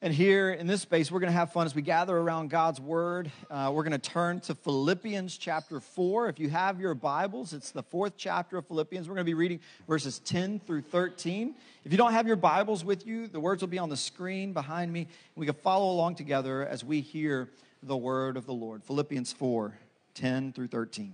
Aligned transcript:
And 0.00 0.14
here 0.14 0.50
in 0.50 0.68
this 0.68 0.82
space, 0.82 1.10
we're 1.10 1.18
going 1.18 1.32
to 1.32 1.36
have 1.36 1.52
fun 1.52 1.66
as 1.66 1.74
we 1.74 1.82
gather 1.82 2.16
around 2.16 2.50
God's 2.50 2.80
Word. 2.80 3.32
Uh, 3.50 3.72
we're 3.74 3.82
going 3.82 3.90
to 3.90 4.10
turn 4.10 4.38
to 4.42 4.54
Philippians 4.54 5.36
chapter 5.36 5.80
4. 5.80 6.28
If 6.28 6.38
you 6.38 6.48
have 6.50 6.78
your 6.78 6.94
Bibles, 6.94 7.52
it's 7.52 7.72
the 7.72 7.82
fourth 7.82 8.12
chapter 8.16 8.58
of 8.58 8.66
Philippians. 8.68 9.08
We're 9.08 9.16
going 9.16 9.26
to 9.26 9.30
be 9.30 9.34
reading 9.34 9.58
verses 9.88 10.20
10 10.20 10.60
through 10.60 10.82
13. 10.82 11.52
If 11.84 11.90
you 11.90 11.98
don't 11.98 12.12
have 12.12 12.28
your 12.28 12.36
Bibles 12.36 12.84
with 12.84 13.08
you, 13.08 13.26
the 13.26 13.40
words 13.40 13.60
will 13.60 13.68
be 13.70 13.80
on 13.80 13.88
the 13.88 13.96
screen 13.96 14.52
behind 14.52 14.92
me. 14.92 15.08
We 15.34 15.46
can 15.46 15.56
follow 15.56 15.90
along 15.90 16.14
together 16.14 16.64
as 16.64 16.84
we 16.84 17.00
hear 17.00 17.48
the 17.82 17.96
Word 17.96 18.36
of 18.36 18.46
the 18.46 18.54
Lord. 18.54 18.84
Philippians 18.84 19.32
4 19.32 19.76
10 20.14 20.52
through 20.52 20.68
13. 20.68 21.12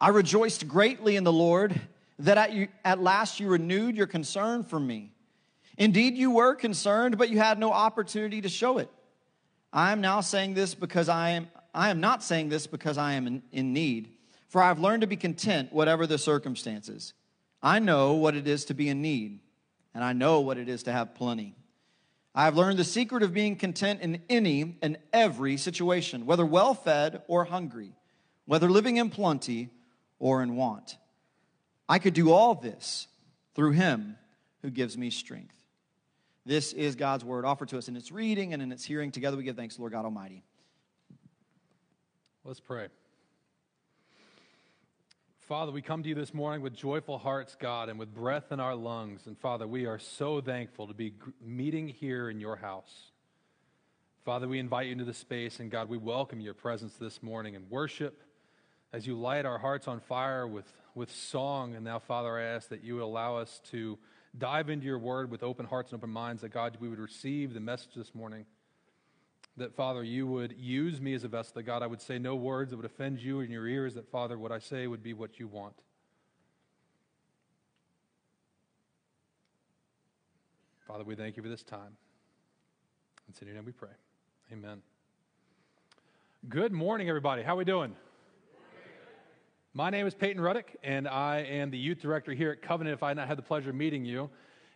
I 0.00 0.10
rejoiced 0.10 0.68
greatly 0.68 1.16
in 1.16 1.24
the 1.24 1.32
Lord 1.32 1.80
that 2.20 2.38
at, 2.38 2.52
you, 2.52 2.68
at 2.84 3.02
last 3.02 3.40
you 3.40 3.48
renewed 3.48 3.96
your 3.96 4.06
concern 4.06 4.62
for 4.62 4.78
me. 4.78 5.10
Indeed, 5.78 6.16
you 6.16 6.30
were 6.30 6.54
concerned, 6.54 7.18
but 7.18 7.28
you 7.28 7.38
had 7.38 7.58
no 7.58 7.72
opportunity 7.72 8.40
to 8.40 8.48
show 8.48 8.78
it. 8.78 8.90
I 9.72 9.92
am 9.92 10.00
now 10.00 10.20
saying 10.20 10.54
this 10.54 10.74
because 10.74 11.08
I 11.08 11.30
am, 11.30 11.48
I 11.74 11.90
am 11.90 12.00
not 12.00 12.22
saying 12.22 12.48
this 12.48 12.66
because 12.66 12.96
I 12.96 13.12
am 13.12 13.26
in, 13.26 13.42
in 13.52 13.72
need, 13.72 14.08
for 14.48 14.62
I 14.62 14.68
have 14.68 14.78
learned 14.78 15.02
to 15.02 15.06
be 15.06 15.16
content, 15.16 15.72
whatever 15.72 16.06
the 16.06 16.18
circumstances. 16.18 17.12
I 17.62 17.78
know 17.78 18.14
what 18.14 18.36
it 18.36 18.46
is 18.46 18.64
to 18.66 18.74
be 18.74 18.88
in 18.88 19.02
need, 19.02 19.40
and 19.94 20.02
I 20.02 20.12
know 20.12 20.40
what 20.40 20.56
it 20.56 20.68
is 20.68 20.84
to 20.84 20.92
have 20.92 21.14
plenty. 21.14 21.54
I 22.34 22.44
have 22.44 22.56
learned 22.56 22.78
the 22.78 22.84
secret 22.84 23.22
of 23.22 23.32
being 23.32 23.56
content 23.56 24.00
in 24.02 24.22
any 24.28 24.76
and 24.82 24.98
every 25.12 25.56
situation, 25.56 26.26
whether 26.26 26.44
well 26.44 26.74
fed 26.74 27.22
or 27.28 27.44
hungry, 27.44 27.92
whether 28.44 28.68
living 28.70 28.98
in 28.98 29.10
plenty 29.10 29.70
or 30.18 30.42
in 30.42 30.54
want. 30.54 30.96
I 31.88 31.98
could 31.98 32.14
do 32.14 32.32
all 32.32 32.54
this 32.54 33.08
through 33.54 33.72
him 33.72 34.16
who 34.62 34.70
gives 34.70 34.98
me 34.98 35.10
strength. 35.10 35.55
This 36.46 36.72
is 36.72 36.94
God's 36.94 37.24
word 37.24 37.44
offered 37.44 37.70
to 37.70 37.78
us 37.78 37.88
in 37.88 37.96
its 37.96 38.12
reading 38.12 38.52
and 38.52 38.62
in 38.62 38.70
its 38.70 38.84
hearing. 38.84 39.10
Together 39.10 39.36
we 39.36 39.42
give 39.42 39.56
thanks, 39.56 39.80
Lord 39.80 39.90
God 39.90 40.04
Almighty. 40.04 40.44
Let's 42.44 42.60
pray. 42.60 42.86
Father, 45.40 45.72
we 45.72 45.82
come 45.82 46.04
to 46.04 46.08
you 46.08 46.14
this 46.14 46.32
morning 46.32 46.62
with 46.62 46.72
joyful 46.72 47.18
hearts, 47.18 47.56
God, 47.58 47.88
and 47.88 47.98
with 47.98 48.14
breath 48.14 48.52
in 48.52 48.60
our 48.60 48.76
lungs. 48.76 49.26
And 49.26 49.36
Father, 49.36 49.66
we 49.66 49.86
are 49.86 49.98
so 49.98 50.40
thankful 50.40 50.86
to 50.86 50.94
be 50.94 51.14
meeting 51.44 51.88
here 51.88 52.30
in 52.30 52.38
your 52.38 52.54
house. 52.54 53.10
Father, 54.24 54.46
we 54.46 54.60
invite 54.60 54.86
you 54.86 54.92
into 54.92 55.04
the 55.04 55.14
space, 55.14 55.58
and 55.58 55.68
God, 55.68 55.88
we 55.88 55.98
welcome 55.98 56.40
your 56.40 56.54
presence 56.54 56.94
this 56.94 57.24
morning 57.24 57.54
in 57.54 57.68
worship 57.68 58.22
as 58.92 59.04
you 59.04 59.18
light 59.18 59.46
our 59.46 59.58
hearts 59.58 59.88
on 59.88 59.98
fire 59.98 60.46
with, 60.46 60.72
with 60.94 61.12
song. 61.12 61.74
And 61.74 61.84
now, 61.84 61.98
Father, 61.98 62.38
I 62.38 62.44
ask 62.44 62.68
that 62.68 62.84
you 62.84 63.02
allow 63.02 63.36
us 63.36 63.60
to 63.72 63.98
dive 64.38 64.68
into 64.68 64.86
your 64.86 64.98
word 64.98 65.30
with 65.30 65.42
open 65.42 65.66
hearts 65.66 65.92
and 65.92 66.00
open 66.00 66.10
minds, 66.10 66.42
that 66.42 66.50
God, 66.50 66.76
we 66.80 66.88
would 66.88 66.98
receive 66.98 67.54
the 67.54 67.60
message 67.60 67.94
this 67.94 68.14
morning. 68.14 68.44
That, 69.56 69.74
Father, 69.74 70.02
you 70.02 70.26
would 70.26 70.54
use 70.58 71.00
me 71.00 71.14
as 71.14 71.24
a 71.24 71.28
vessel, 71.28 71.54
that 71.54 71.62
God, 71.62 71.82
I 71.82 71.86
would 71.86 72.02
say 72.02 72.18
no 72.18 72.36
words 72.36 72.70
that 72.70 72.76
would 72.76 72.84
offend 72.84 73.20
you 73.20 73.40
in 73.40 73.50
your 73.50 73.66
ears, 73.66 73.94
that, 73.94 74.10
Father, 74.10 74.38
what 74.38 74.52
I 74.52 74.58
say 74.58 74.86
would 74.86 75.02
be 75.02 75.14
what 75.14 75.38
you 75.38 75.48
want. 75.48 75.74
Father, 80.86 81.04
we 81.04 81.16
thank 81.16 81.36
you 81.36 81.42
for 81.42 81.48
this 81.48 81.62
time. 81.62 81.96
In 83.40 83.46
your 83.46 83.56
name 83.56 83.64
we 83.64 83.72
pray. 83.72 83.90
Amen. 84.52 84.82
Good 86.48 86.72
morning, 86.72 87.08
everybody. 87.08 87.42
How 87.42 87.54
are 87.54 87.56
we 87.56 87.64
doing? 87.64 87.96
My 89.76 89.90
name 89.90 90.06
is 90.06 90.14
Peyton 90.14 90.42
Ruddick, 90.42 90.74
and 90.82 91.06
I 91.06 91.40
am 91.40 91.70
the 91.70 91.76
youth 91.76 92.00
director 92.00 92.32
here 92.32 92.50
at 92.50 92.62
Covenant. 92.62 92.94
If 92.94 93.02
I 93.02 93.08
had 93.08 93.18
not 93.18 93.28
had 93.28 93.36
the 93.36 93.42
pleasure 93.42 93.68
of 93.68 93.76
meeting 93.76 94.06
you, 94.06 94.30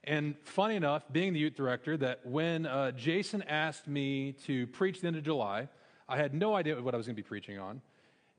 and 0.04 0.34
funny 0.42 0.76
enough, 0.76 1.04
being 1.10 1.32
the 1.32 1.40
youth 1.40 1.54
director, 1.54 1.96
that 1.96 2.20
when 2.26 2.66
uh, 2.66 2.90
Jason 2.90 3.40
asked 3.44 3.88
me 3.88 4.32
to 4.44 4.66
preach 4.66 5.00
the 5.00 5.06
end 5.06 5.16
of 5.16 5.22
July, 5.22 5.70
I 6.06 6.18
had 6.18 6.34
no 6.34 6.54
idea 6.54 6.78
what 6.82 6.92
I 6.92 6.98
was 6.98 7.06
going 7.06 7.16
to 7.16 7.22
be 7.22 7.26
preaching 7.26 7.58
on. 7.58 7.80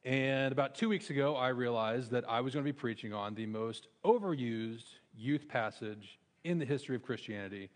And 0.05 0.51
about 0.51 0.75
two 0.75 0.87
weeks 0.87 1.09
ago, 1.09 1.35
I 1.35 1.47
realized 1.47 2.11
that 2.11 2.29
I 2.29 2.41
was 2.41 2.53
going 2.53 2.63
to 2.63 2.71
be 2.71 2.77
preaching 2.77 3.11
on 3.11 3.33
the 3.33 3.47
most 3.47 3.88
overused 4.05 4.85
youth 5.17 5.47
passage 5.47 6.19
in 6.44 6.59
the 6.59 6.66
history 6.66 6.95
of 6.95 7.01
Christianity, 7.01 7.71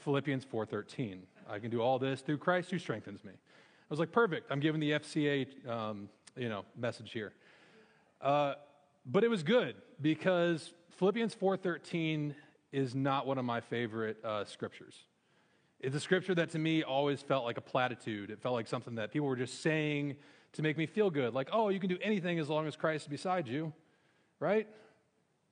Philippians 0.00 0.44
4:13. 0.44 1.20
I 1.48 1.60
can 1.60 1.70
do 1.70 1.80
all 1.80 2.00
this 2.00 2.20
through 2.20 2.38
Christ 2.38 2.72
who 2.72 2.80
strengthens 2.80 3.22
me. 3.22 3.30
I 3.30 3.90
was 3.90 4.00
like, 4.00 4.10
perfect. 4.10 4.50
I'm 4.50 4.58
giving 4.58 4.80
the 4.80 4.90
FCA, 4.90 5.68
um, 5.70 6.08
you 6.36 6.48
know, 6.48 6.64
message 6.76 7.12
here. 7.12 7.32
Uh, 8.20 8.54
but 9.06 9.24
it 9.24 9.28
was 9.28 9.42
good 9.42 9.76
because 10.00 10.72
Philippians 10.98 11.34
4:13 11.34 12.34
is 12.72 12.94
not 12.94 13.26
one 13.26 13.38
of 13.38 13.44
my 13.44 13.60
favorite 13.60 14.22
uh, 14.24 14.44
scriptures. 14.44 14.94
It's 15.80 15.94
a 15.94 16.00
scripture 16.00 16.34
that 16.34 16.50
to 16.50 16.58
me 16.58 16.82
always 16.82 17.20
felt 17.20 17.44
like 17.44 17.58
a 17.58 17.60
platitude. 17.60 18.30
It 18.30 18.40
felt 18.40 18.54
like 18.54 18.66
something 18.66 18.94
that 18.94 19.12
people 19.12 19.28
were 19.28 19.36
just 19.36 19.62
saying 19.62 20.16
to 20.54 20.62
make 20.62 20.78
me 20.78 20.86
feel 20.86 21.10
good. 21.10 21.34
Like, 21.34 21.48
oh, 21.52 21.68
you 21.68 21.78
can 21.78 21.90
do 21.90 21.98
anything 22.00 22.38
as 22.38 22.48
long 22.48 22.66
as 22.66 22.74
Christ 22.74 23.04
is 23.04 23.08
beside 23.08 23.46
you, 23.46 23.72
right? 24.40 24.66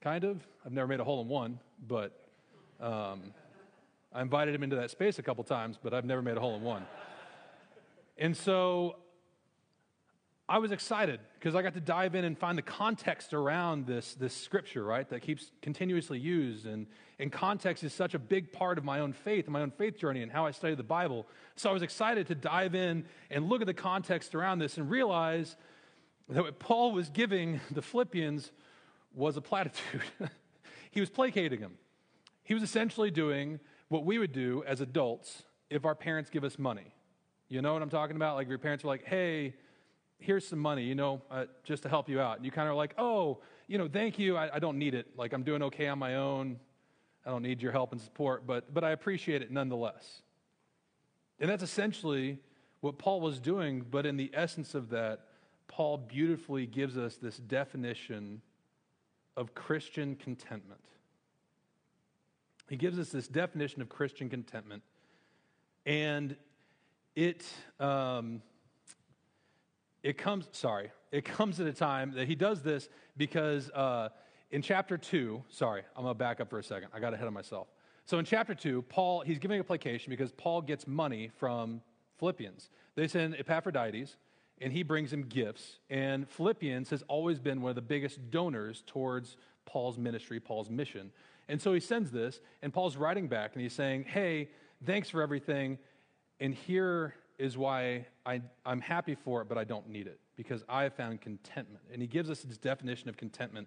Kind 0.01 0.25
of. 0.25 0.41
I've 0.65 0.73
never 0.73 0.87
made 0.87 1.01
a 1.01 1.05
hole 1.05 1.21
in 1.21 1.29
one, 1.29 1.59
but 1.87 2.19
um, 2.81 3.35
I 4.13 4.23
invited 4.23 4.55
him 4.55 4.63
into 4.63 4.77
that 4.77 4.91
space 4.91 5.19
a 5.19 5.23
couple 5.23 5.45
times, 5.45 5.79
but 5.83 5.93
I've 5.93 6.05
never 6.05 6.23
made 6.23 6.37
a 6.37 6.41
hole 6.41 6.57
in 6.57 6.63
one. 6.63 6.87
And 8.17 8.37
so 8.37 8.97
I 10.53 10.59
was 10.59 10.71
excited 10.71 11.19
because 11.39 11.55
I 11.55 11.63
got 11.63 11.73
to 11.73 11.81
dive 11.81 12.15
in 12.15 12.27
and 12.27 12.37
find 12.37 12.59
the 12.59 12.63
context 12.63 13.33
around 13.33 13.87
this, 13.87 14.13
this 14.17 14.35
scripture, 14.35 14.85
right, 14.85 15.09
that 15.09 15.23
keeps 15.23 15.51
continuously 15.63 16.19
used. 16.19 16.67
And, 16.67 16.89
and 17.19 17.33
context 17.33 17.83
is 17.85 17.95
such 17.95 18.13
a 18.13 18.19
big 18.19 18.53
part 18.53 18.77
of 18.77 18.85
my 18.85 19.01
own 19.01 19.15
faith 19.15 19.47
and 19.47 19.55
my 19.55 19.63
own 19.63 19.71
faith 19.71 19.97
journey 19.97 20.23
and 20.23 20.31
how 20.31 20.45
I 20.45 20.51
study 20.51 20.75
the 20.75 20.83
Bible. 20.83 21.27
So 21.57 21.71
I 21.71 21.73
was 21.73 21.81
excited 21.81 22.27
to 22.27 22.35
dive 22.35 22.75
in 22.75 23.07
and 23.31 23.49
look 23.49 23.63
at 23.63 23.67
the 23.67 23.73
context 23.73 24.35
around 24.35 24.59
this 24.59 24.77
and 24.77 24.91
realize 24.91 25.57
that 26.29 26.43
what 26.43 26.59
Paul 26.59 26.93
was 26.93 27.09
giving 27.09 27.59
the 27.71 27.81
Philippians 27.81 28.53
was 29.15 29.39
a 29.39 29.41
platitude. 29.41 30.03
he 30.91 31.01
was 31.01 31.09
placating 31.09 31.61
them. 31.61 31.79
He 32.43 32.53
was 32.53 32.63
essentially 32.63 33.11
doing 33.11 33.59
what 33.89 34.05
we 34.05 34.19
would 34.19 34.33
do 34.33 34.65
as 34.67 34.83
adults 34.83 35.45
if 35.71 35.87
our 35.87 35.95
parents 35.95 36.29
give 36.29 36.45
us 36.45 36.59
money. 36.59 36.93
You 37.49 37.63
know 37.63 37.73
what 37.73 37.81
I'm 37.81 37.89
talking 37.89 38.17
about? 38.17 38.35
Like 38.35 38.45
if 38.45 38.51
your 38.51 38.59
parents 38.59 38.85
were 38.85 38.91
like, 38.91 39.07
hey, 39.07 39.55
here's 40.23 40.47
some 40.47 40.59
money, 40.59 40.85
you 40.85 40.95
know, 40.95 41.23
uh, 41.31 41.47
just 41.65 41.83
to 41.83 41.89
help 41.89 42.09
you 42.09 42.21
out. 42.21 42.37
And 42.37 42.45
you 42.45 42.51
kind 42.51 42.69
of 42.69 42.77
like, 42.77 42.95
oh, 42.99 43.39
you 43.67 43.79
know, 43.79 43.89
thank 43.89 44.19
you. 44.19 44.37
I, 44.37 44.57
I, 44.57 44.59
don't 44.59 44.79
need 44.79 44.95
it. 44.95 45.09
Like, 45.17 45.33
I'm 45.33 45.43
doing 45.43 45.63
okay 45.65 45.89
on 45.89 45.99
my 45.99 46.17
own. 46.17 46.59
I 47.27 47.31
don't 47.31 47.43
need 47.43 47.63
your 47.63 47.73
help 47.73 47.93
and 47.93 48.01
support, 48.01 48.47
but, 48.47 48.73
but 48.73 48.85
I 48.85 48.91
appreciate 48.91 49.43
it 49.43 49.51
nonetheless. 49.51 50.23
And 51.39 51.51
that's 51.51 51.63
essentially 51.63 52.39
what 52.81 52.99
Paul 52.99 53.21
was 53.21 53.41
doing, 53.41 53.85
but 53.89 54.07
in 54.07 54.17
the 54.17 54.31
essence 54.35 54.75
of 54.75 54.91
that, 54.91 55.27
Paul 55.69 55.99
beautifully 55.99 56.67
gives 56.67 56.99
us 56.99 57.17
this 57.17 57.37
definition 57.37 58.43
of 59.37 59.55
Christian 59.55 60.17
contentment. 60.17 60.81
He 62.69 62.77
gives 62.77 62.99
us 62.99 63.11
this 63.11 63.29
definition 63.29 63.83
of 63.83 63.89
Christian 63.89 64.29
contentment. 64.29 64.83
And 65.87 66.37
it, 67.15 67.45
um, 67.81 68.43
it 70.03 70.19
comes, 70.19 70.49
sorry, 70.53 70.91
it 71.11 71.25
comes 71.25 71.61
at 71.61 71.67
a 71.67 71.73
time 71.73 72.13
that 72.15 72.27
he 72.27 72.35
does 72.35 72.63
this 72.63 72.89
because 73.17 73.71
uh, 73.71 74.09
in 74.51 74.63
chapter 74.63 74.99
2, 74.99 75.45
sorry, 75.49 75.83
I'm 75.97 76.03
going 76.03 76.15
to 76.15 76.19
back 76.19 76.41
up 76.41 76.51
for 76.51 76.59
a 76.59 76.65
second. 76.65 76.89
I 76.93 77.01
got 77.01 77.15
ahead 77.15 77.27
of 77.27 77.33
myself. 77.33 77.69
So 78.05 78.19
in 78.19 78.25
chapter 78.25 78.55
2, 78.55 78.83
Paul, 78.83 79.21
he's 79.21 79.39
giving 79.39 79.61
a 79.61 79.65
placation 79.65 80.11
because 80.11 80.33
Paul 80.33 80.61
gets 80.63 80.87
money 80.87 81.31
from 81.37 81.81
Philippians. 82.19 82.69
They 82.97 83.07
send 83.07 83.37
Epaphroditus, 83.37 84.17
and 84.61 84.73
he 84.73 84.83
brings 84.83 85.13
him 85.13 85.23
gifts. 85.23 85.79
And 85.89 86.29
Philippians 86.29 86.91
has 86.91 87.03
always 87.09 87.39
been 87.39 87.63
one 87.63 87.71
of 87.71 87.77
the 87.77 87.83
biggest 87.83 88.31
donors 88.31 88.83
towards 88.87 89.37
Paul's 89.67 89.99
ministry, 89.99 90.41
Paul's 90.41 90.69
mission. 90.69 91.13
And 91.49 91.61
so 91.61 91.73
he 91.73 91.81
sends 91.81 92.11
this, 92.11 92.41
and 92.63 92.73
Paul's 92.73 92.97
writing 92.97 93.29
back, 93.29 93.53
and 93.55 93.63
he's 93.63 93.73
saying, 93.73 94.05
Hey, 94.05 94.51
thanks 94.85 95.09
for 95.09 95.23
everything. 95.23 95.79
And 96.41 96.55
here 96.55 97.15
is 97.43 97.59
why 97.59 98.07
I, 98.25 98.41
I'm 98.65 98.81
happy 98.81 99.17
for 99.17 99.43
it, 99.43 99.49
but 99.49 99.59
I 99.59 99.65
don't 99.65 99.89
need 99.89 100.07
it, 100.07 100.21
because 100.37 100.63
I 100.69 100.85
have 100.85 100.95
found 100.95 101.21
contentment. 101.21 101.85
And 101.93 102.01
he 102.01 102.07
gives 102.07 102.31
us 102.31 102.41
this 102.43 102.57
definition 102.57 103.09
of 103.09 103.17
contentment. 103.17 103.67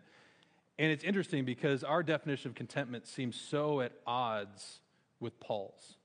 And 0.80 0.92
it's 0.92 1.04
interesting 1.04 1.44
because 1.44 1.84
our 1.84 2.02
definition 2.02 2.50
of 2.50 2.56
contentment 2.56 3.06
seems 3.06 3.36
so 3.36 3.82
at 3.82 3.92
odds 4.08 4.80
with 5.20 5.38
Paul's. 5.42 5.98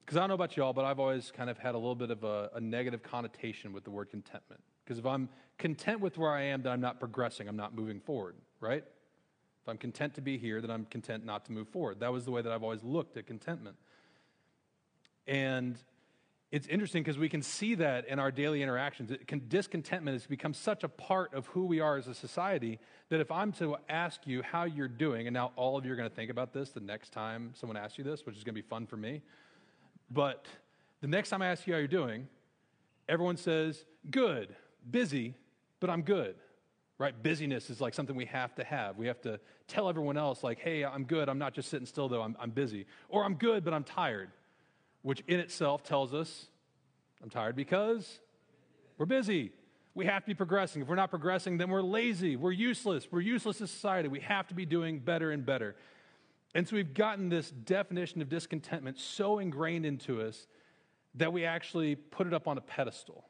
Because 0.00 0.16
I 0.16 0.20
don't 0.20 0.28
know 0.28 0.34
about 0.34 0.56
y'all, 0.56 0.72
but 0.72 0.86
I've 0.86 0.98
always 0.98 1.30
kind 1.30 1.50
of 1.50 1.58
had 1.58 1.74
a 1.74 1.78
little 1.78 1.94
bit 1.94 2.10
of 2.10 2.24
a, 2.24 2.48
a 2.54 2.60
negative 2.60 3.02
connotation 3.02 3.72
with 3.74 3.84
the 3.84 3.90
word 3.90 4.08
contentment. 4.08 4.62
Because 4.82 4.98
if 4.98 5.04
I'm 5.04 5.28
content 5.58 6.00
with 6.00 6.16
where 6.16 6.32
I 6.32 6.42
am, 6.42 6.62
then 6.62 6.72
I'm 6.72 6.80
not 6.80 6.98
progressing, 7.00 7.48
I'm 7.48 7.56
not 7.56 7.74
moving 7.74 8.00
forward, 8.00 8.36
right? 8.60 8.82
If 9.62 9.68
I'm 9.68 9.76
content 9.76 10.14
to 10.14 10.22
be 10.22 10.38
here, 10.38 10.62
then 10.62 10.70
I'm 10.70 10.86
content 10.86 11.26
not 11.26 11.44
to 11.46 11.52
move 11.52 11.68
forward. 11.68 12.00
That 12.00 12.12
was 12.12 12.24
the 12.24 12.30
way 12.30 12.40
that 12.40 12.50
I've 12.50 12.62
always 12.62 12.82
looked 12.82 13.18
at 13.18 13.26
contentment. 13.26 13.76
And 15.26 15.76
it's 16.52 16.68
interesting 16.68 17.02
because 17.02 17.18
we 17.18 17.28
can 17.28 17.42
see 17.42 17.74
that 17.74 18.06
in 18.06 18.18
our 18.18 18.30
daily 18.30 18.62
interactions. 18.62 19.10
It 19.10 19.26
can, 19.26 19.42
discontentment 19.48 20.14
has 20.14 20.26
become 20.26 20.54
such 20.54 20.84
a 20.84 20.88
part 20.88 21.34
of 21.34 21.46
who 21.48 21.64
we 21.66 21.80
are 21.80 21.96
as 21.96 22.06
a 22.06 22.14
society 22.14 22.78
that 23.08 23.20
if 23.20 23.32
I'm 23.32 23.52
to 23.54 23.76
ask 23.88 24.20
you 24.26 24.42
how 24.42 24.64
you're 24.64 24.86
doing, 24.86 25.26
and 25.26 25.34
now 25.34 25.52
all 25.56 25.76
of 25.76 25.84
you 25.84 25.92
are 25.92 25.96
going 25.96 26.08
to 26.08 26.14
think 26.14 26.30
about 26.30 26.52
this 26.52 26.70
the 26.70 26.80
next 26.80 27.10
time 27.12 27.50
someone 27.54 27.76
asks 27.76 27.98
you 27.98 28.04
this, 28.04 28.24
which 28.24 28.36
is 28.36 28.44
going 28.44 28.54
to 28.54 28.62
be 28.62 28.66
fun 28.66 28.86
for 28.86 28.96
me. 28.96 29.22
But 30.08 30.46
the 31.00 31.08
next 31.08 31.30
time 31.30 31.42
I 31.42 31.48
ask 31.48 31.66
you 31.66 31.72
how 31.72 31.78
you're 31.78 31.88
doing, 31.88 32.28
everyone 33.08 33.36
says, 33.36 33.84
good, 34.08 34.54
busy, 34.88 35.34
but 35.80 35.90
I'm 35.90 36.02
good. 36.02 36.36
Right? 36.98 37.20
Busyness 37.22 37.68
is 37.70 37.80
like 37.80 37.92
something 37.92 38.16
we 38.16 38.24
have 38.26 38.54
to 38.54 38.64
have. 38.64 38.96
We 38.96 39.08
have 39.08 39.20
to 39.22 39.40
tell 39.66 39.88
everyone 39.88 40.16
else, 40.16 40.42
like, 40.42 40.60
hey, 40.60 40.84
I'm 40.84 41.04
good. 41.04 41.28
I'm 41.28 41.38
not 41.38 41.52
just 41.52 41.68
sitting 41.68 41.86
still, 41.86 42.08
though. 42.08 42.22
I'm, 42.22 42.36
I'm 42.40 42.50
busy. 42.50 42.86
Or 43.08 43.24
I'm 43.24 43.34
good, 43.34 43.64
but 43.64 43.74
I'm 43.74 43.84
tired 43.84 44.30
which 45.06 45.22
in 45.28 45.38
itself 45.38 45.84
tells 45.84 46.12
us 46.12 46.46
I'm 47.22 47.30
tired 47.30 47.54
because 47.54 48.18
we're 48.98 49.06
busy. 49.06 49.52
We 49.94 50.04
have 50.06 50.24
to 50.24 50.26
be 50.26 50.34
progressing. 50.34 50.82
If 50.82 50.88
we're 50.88 50.96
not 50.96 51.10
progressing, 51.10 51.58
then 51.58 51.70
we're 51.70 51.80
lazy. 51.80 52.34
We're 52.34 52.50
useless. 52.50 53.06
We're 53.08 53.20
useless 53.20 53.58
to 53.58 53.68
society. 53.68 54.08
We 54.08 54.18
have 54.18 54.48
to 54.48 54.54
be 54.54 54.66
doing 54.66 54.98
better 54.98 55.30
and 55.30 55.46
better. 55.46 55.76
And 56.56 56.66
so 56.66 56.74
we've 56.74 56.92
gotten 56.92 57.28
this 57.28 57.52
definition 57.52 58.20
of 58.20 58.28
discontentment 58.28 58.98
so 58.98 59.38
ingrained 59.38 59.86
into 59.86 60.20
us 60.22 60.48
that 61.14 61.32
we 61.32 61.44
actually 61.44 61.94
put 61.94 62.26
it 62.26 62.34
up 62.34 62.48
on 62.48 62.58
a 62.58 62.60
pedestal. 62.60 63.28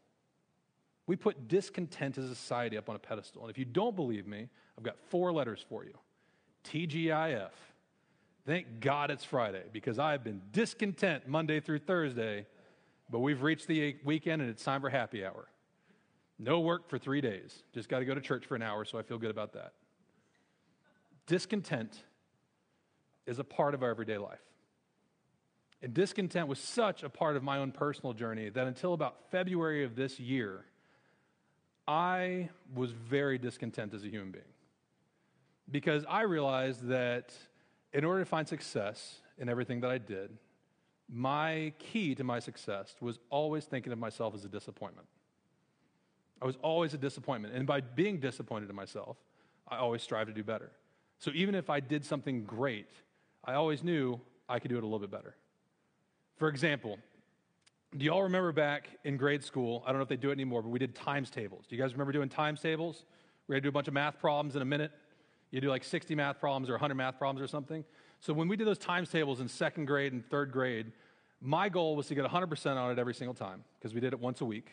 We 1.06 1.14
put 1.14 1.46
discontent 1.46 2.16
as 2.16 2.24
a 2.24 2.34
society 2.34 2.78
up 2.78 2.88
on 2.88 2.96
a 2.96 3.00
pedestal. 3.00 3.42
And 3.42 3.50
if 3.50 3.58
you 3.58 3.66
don't 3.66 3.94
believe 3.94 4.26
me, 4.26 4.48
I've 4.78 4.84
got 4.84 4.96
four 5.10 5.30
letters 5.30 5.62
for 5.68 5.84
you 5.84 5.92
TGIF. 6.64 7.50
Thank 8.46 8.78
God 8.78 9.10
it's 9.10 9.24
Friday 9.24 9.64
because 9.72 9.98
I've 9.98 10.22
been 10.22 10.40
discontent 10.52 11.26
Monday 11.26 11.58
through 11.58 11.80
Thursday, 11.80 12.46
but 13.10 13.18
we've 13.18 13.42
reached 13.42 13.66
the 13.66 13.96
weekend 14.04 14.40
and 14.40 14.48
it's 14.48 14.62
time 14.62 14.80
for 14.80 14.88
happy 14.88 15.24
hour. 15.24 15.48
No 16.38 16.60
work 16.60 16.88
for 16.88 16.96
three 16.96 17.20
days. 17.20 17.64
Just 17.74 17.88
got 17.88 17.98
to 17.98 18.04
go 18.04 18.14
to 18.14 18.20
church 18.20 18.46
for 18.46 18.54
an 18.54 18.62
hour, 18.62 18.84
so 18.84 18.98
I 18.98 19.02
feel 19.02 19.18
good 19.18 19.32
about 19.32 19.54
that. 19.54 19.72
Discontent 21.26 22.04
is 23.26 23.40
a 23.40 23.44
part 23.44 23.74
of 23.74 23.82
our 23.82 23.90
everyday 23.90 24.18
life. 24.18 24.38
And 25.82 25.92
discontent 25.92 26.46
was 26.46 26.60
such 26.60 27.02
a 27.02 27.08
part 27.08 27.34
of 27.34 27.42
my 27.42 27.58
own 27.58 27.72
personal 27.72 28.12
journey 28.12 28.48
that 28.50 28.68
until 28.68 28.94
about 28.94 29.28
February 29.32 29.82
of 29.82 29.96
this 29.96 30.20
year, 30.20 30.66
I 31.88 32.50
was 32.74 32.92
very 32.92 33.38
discontent 33.38 33.92
as 33.92 34.04
a 34.04 34.08
human 34.08 34.30
being. 34.30 34.44
Because 35.68 36.04
I 36.08 36.22
realized 36.22 36.86
that 36.88 37.32
in 37.96 38.04
order 38.04 38.20
to 38.20 38.26
find 38.26 38.46
success 38.46 39.20
in 39.38 39.48
everything 39.48 39.80
that 39.80 39.90
I 39.90 39.96
did, 39.96 40.28
my 41.08 41.72
key 41.78 42.14
to 42.16 42.24
my 42.24 42.40
success 42.40 42.94
was 43.00 43.18
always 43.30 43.64
thinking 43.64 43.90
of 43.90 43.98
myself 43.98 44.34
as 44.34 44.44
a 44.44 44.48
disappointment. 44.48 45.08
I 46.42 46.44
was 46.44 46.56
always 46.62 46.92
a 46.92 46.98
disappointment. 46.98 47.54
And 47.54 47.66
by 47.66 47.80
being 47.80 48.20
disappointed 48.20 48.68
in 48.68 48.76
myself, 48.76 49.16
I 49.66 49.78
always 49.78 50.02
strive 50.02 50.26
to 50.26 50.34
do 50.34 50.44
better. 50.44 50.72
So 51.18 51.30
even 51.34 51.54
if 51.54 51.70
I 51.70 51.80
did 51.80 52.04
something 52.04 52.44
great, 52.44 52.90
I 53.42 53.54
always 53.54 53.82
knew 53.82 54.20
I 54.46 54.58
could 54.58 54.68
do 54.68 54.76
it 54.76 54.82
a 54.82 54.86
little 54.86 54.98
bit 54.98 55.10
better. 55.10 55.34
For 56.36 56.48
example, 56.48 56.98
do 57.96 58.04
y'all 58.04 58.24
remember 58.24 58.52
back 58.52 58.90
in 59.04 59.16
grade 59.16 59.42
school? 59.42 59.82
I 59.86 59.88
don't 59.88 59.96
know 59.96 60.02
if 60.02 60.10
they 60.10 60.16
do 60.16 60.28
it 60.28 60.34
anymore, 60.34 60.60
but 60.60 60.68
we 60.68 60.78
did 60.78 60.94
times 60.94 61.30
tables. 61.30 61.64
Do 61.66 61.74
you 61.74 61.80
guys 61.80 61.92
remember 61.92 62.12
doing 62.12 62.28
times 62.28 62.60
tables? 62.60 63.06
We 63.48 63.54
had 63.54 63.62
to 63.62 63.66
do 63.66 63.70
a 63.70 63.72
bunch 63.72 63.88
of 63.88 63.94
math 63.94 64.18
problems 64.18 64.54
in 64.54 64.60
a 64.60 64.66
minute. 64.66 64.92
You 65.50 65.60
do 65.60 65.68
like 65.68 65.84
60 65.84 66.14
math 66.14 66.40
problems 66.40 66.68
or 66.68 66.72
100 66.72 66.94
math 66.94 67.18
problems 67.18 67.40
or 67.40 67.48
something. 67.48 67.84
So 68.20 68.32
when 68.32 68.48
we 68.48 68.56
did 68.56 68.66
those 68.66 68.78
times 68.78 69.10
tables 69.10 69.40
in 69.40 69.48
second 69.48 69.86
grade 69.86 70.12
and 70.12 70.28
third 70.28 70.52
grade, 70.52 70.92
my 71.40 71.68
goal 71.68 71.96
was 71.96 72.06
to 72.08 72.14
get 72.14 72.24
100% 72.24 72.76
on 72.76 72.90
it 72.90 72.98
every 72.98 73.14
single 73.14 73.34
time 73.34 73.62
because 73.78 73.94
we 73.94 74.00
did 74.00 74.12
it 74.12 74.20
once 74.20 74.40
a 74.40 74.44
week. 74.44 74.72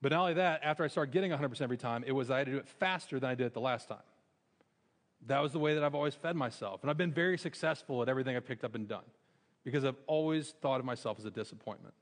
But 0.00 0.12
not 0.12 0.20
only 0.20 0.34
that, 0.34 0.60
after 0.62 0.84
I 0.84 0.88
started 0.88 1.12
getting 1.12 1.30
100% 1.30 1.60
every 1.62 1.76
time, 1.76 2.04
it 2.06 2.12
was 2.12 2.30
I 2.30 2.38
had 2.38 2.46
to 2.46 2.52
do 2.52 2.58
it 2.58 2.68
faster 2.68 3.18
than 3.18 3.30
I 3.30 3.34
did 3.34 3.46
it 3.46 3.54
the 3.54 3.60
last 3.60 3.88
time. 3.88 3.98
That 5.26 5.40
was 5.40 5.52
the 5.52 5.58
way 5.58 5.74
that 5.74 5.82
I've 5.82 5.94
always 5.94 6.14
fed 6.14 6.36
myself. 6.36 6.82
And 6.82 6.90
I've 6.90 6.98
been 6.98 7.12
very 7.12 7.38
successful 7.38 8.02
at 8.02 8.08
everything 8.08 8.36
I've 8.36 8.46
picked 8.46 8.64
up 8.64 8.74
and 8.74 8.86
done 8.86 9.04
because 9.64 9.84
I've 9.84 9.96
always 10.06 10.54
thought 10.60 10.80
of 10.80 10.84
myself 10.84 11.18
as 11.18 11.24
a 11.24 11.30
disappointment. 11.30 11.94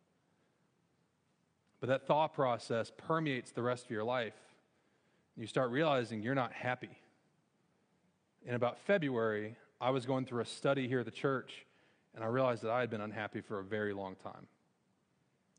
But 1.81 1.89
that 1.89 2.07
thought 2.07 2.35
process 2.35 2.93
permeates 2.97 3.53
the 3.53 3.63
rest 3.63 3.85
of 3.85 3.91
your 3.91 4.05
life. 4.05 4.35
You 5.37 5.47
start 5.47 5.71
realizing 5.71 6.23
you're 6.23 6.35
not 6.35 6.53
happy 6.53 6.99
in 8.47 8.55
about 8.55 8.79
February, 8.87 9.57
I 9.81 9.91
was 9.91 10.07
going 10.07 10.25
through 10.25 10.43
a 10.43 10.47
study 10.47 10.89
here 10.89 11.01
at 11.01 11.05
the 11.05 11.11
church, 11.11 11.67
and 12.15 12.25
I 12.25 12.27
realized 12.29 12.63
that 12.63 12.71
I 12.71 12.81
had 12.81 12.91
been 12.91 13.01
unhappy 13.01 13.41
for 13.41 13.59
a 13.59 13.65
very 13.65 13.93
long 13.93 14.17
time. 14.17 14.47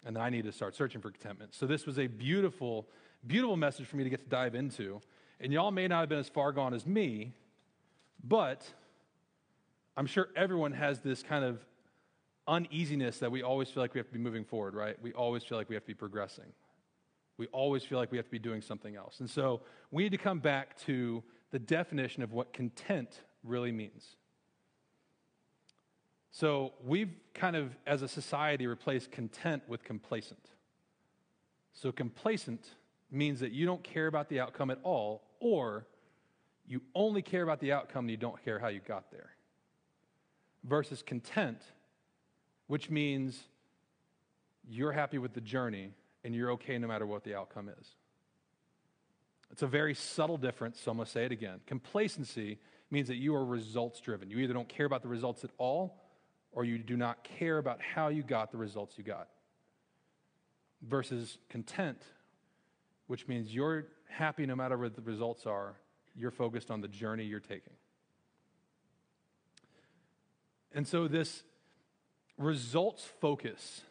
And 0.06 0.16
that 0.16 0.22
I 0.22 0.30
needed 0.30 0.52
to 0.52 0.52
start 0.52 0.76
searching 0.76 1.02
for 1.02 1.12
contentment. 1.12 1.56
So 1.56 1.66
this 1.66 1.86
was 1.86 1.98
a 1.98 2.08
beautiful, 2.08 2.88
beautiful 3.26 3.56
message 3.56 3.86
for 3.86 3.96
me 3.96 4.04
to 4.04 4.10
get 4.10 4.22
to 4.24 4.30
dive 4.30 4.54
into. 4.54 5.02
And 5.40 5.54
y'all 5.54 5.72
may 5.72 5.88
not 5.88 6.02
have 6.02 6.10
been 6.10 6.20
as 6.20 6.28
far 6.28 6.52
gone 6.52 6.74
as 6.74 6.86
me, 6.86 7.34
but 8.24 8.66
I'm 9.96 10.06
sure 10.06 10.28
everyone 10.36 10.74
has 10.74 11.00
this 11.00 11.24
kind 11.24 11.46
of 11.46 11.60
uneasiness 12.48 13.20
that 13.20 13.32
we 13.32 13.44
always 13.44 13.70
feel 13.70 13.82
like 13.82 13.94
we 13.94 14.00
have 14.00 14.08
to 14.08 14.14
be 14.14 14.20
moving 14.20 14.44
forward, 14.44 14.76
right? 14.76 15.02
We 15.02 15.14
always 15.14 15.44
feel 15.44 15.58
like 15.58 15.70
we 15.70 15.76
have 15.76 15.84
to 15.84 15.88
be 15.88 15.94
progressing. 15.94 16.52
We 17.38 17.48
always 17.48 17.84
feel 17.84 17.98
like 17.98 18.12
we 18.12 18.18
have 18.18 18.26
to 18.26 18.32
be 18.32 18.40
doing 18.40 18.62
something 18.62 18.96
else. 18.96 19.20
And 19.20 19.30
so 19.30 19.62
we 19.92 20.04
need 20.04 20.12
to 20.12 20.18
come 20.18 20.40
back 20.40 20.78
to 20.82 21.24
the 21.54 21.60
definition 21.60 22.24
of 22.24 22.34
what 22.34 22.52
content 22.52 23.22
really 23.44 23.72
means. 23.72 24.16
So 26.32 26.74
we've 26.84 27.12
kind 27.36 27.56
of, 27.56 27.76
as 27.86 28.02
a 28.02 28.08
society, 28.08 28.66
replaced 28.66 29.12
content 29.12 29.62
with 29.68 29.84
complacent. 29.84 30.50
So 31.74 31.92
complacent 31.92 32.66
means 33.12 33.40
that 33.42 33.52
you 33.52 33.68
don't 33.68 33.84
care 33.84 34.08
about 34.08 34.30
the 34.30 34.40
outcome 34.40 34.72
at 34.72 34.80
all, 34.82 35.22
or 35.40 35.86
you 36.66 36.82
only 36.96 37.22
care 37.22 37.44
about 37.44 37.60
the 37.60 37.72
outcome 37.72 38.06
and 38.06 38.10
you 38.10 38.18
don't 38.18 38.44
care 38.44 38.58
how 38.58 38.70
you 38.70 38.80
got 38.80 39.12
there. 39.12 39.30
Versus 40.64 41.04
content, 41.04 41.62
which 42.66 42.90
means 42.90 43.44
you're 44.68 44.92
happy 44.92 45.20
with 45.20 45.34
the 45.36 45.42
journey 45.42 45.92
and 46.24 46.34
you're 46.34 46.50
okay 46.54 46.80
no 46.80 46.88
matter 46.88 47.06
what 47.06 47.24
the 47.24 47.36
outcome 47.36 47.70
is. 47.80 47.90
It's 49.54 49.62
a 49.62 49.68
very 49.68 49.94
subtle 49.94 50.38
difference, 50.38 50.82
so 50.82 50.90
I'm 50.90 50.98
going 50.98 51.06
to 51.06 51.12
say 51.12 51.26
it 51.26 51.32
again. 51.32 51.60
Complacency 51.68 52.58
means 52.90 53.08
that 53.08 53.18
you 53.18 53.36
are 53.36 53.46
results 53.46 54.00
driven. 54.00 54.32
You 54.32 54.40
either 54.40 54.54
don't 54.56 54.68
care 54.68 54.88
about 54.88 55.04
the 55.04 55.08
results 55.08 55.44
at 55.44 55.52
all, 55.60 56.02
or 56.54 56.66
you 56.66 56.80
do 56.80 56.98
not 56.98 57.24
care 57.24 57.60
about 57.60 57.80
how 57.80 58.08
you 58.08 58.24
got 58.24 58.52
the 58.52 58.58
results 58.58 58.98
you 58.98 59.04
got. 59.04 59.28
Versus 60.82 61.38
content, 61.50 62.02
which 63.06 63.28
means 63.28 63.54
you're 63.54 63.86
happy 64.10 64.48
no 64.48 64.56
matter 64.56 64.76
what 64.76 64.96
the 64.96 65.04
results 65.04 65.46
are, 65.46 65.76
you're 66.16 66.32
focused 66.32 66.72
on 66.72 66.82
the 66.82 66.88
journey 66.88 67.24
you're 67.24 67.40
taking. 67.40 67.74
And 70.74 70.88
so, 70.88 71.08
this 71.08 71.44
results 72.40 73.06
focus 73.22 73.82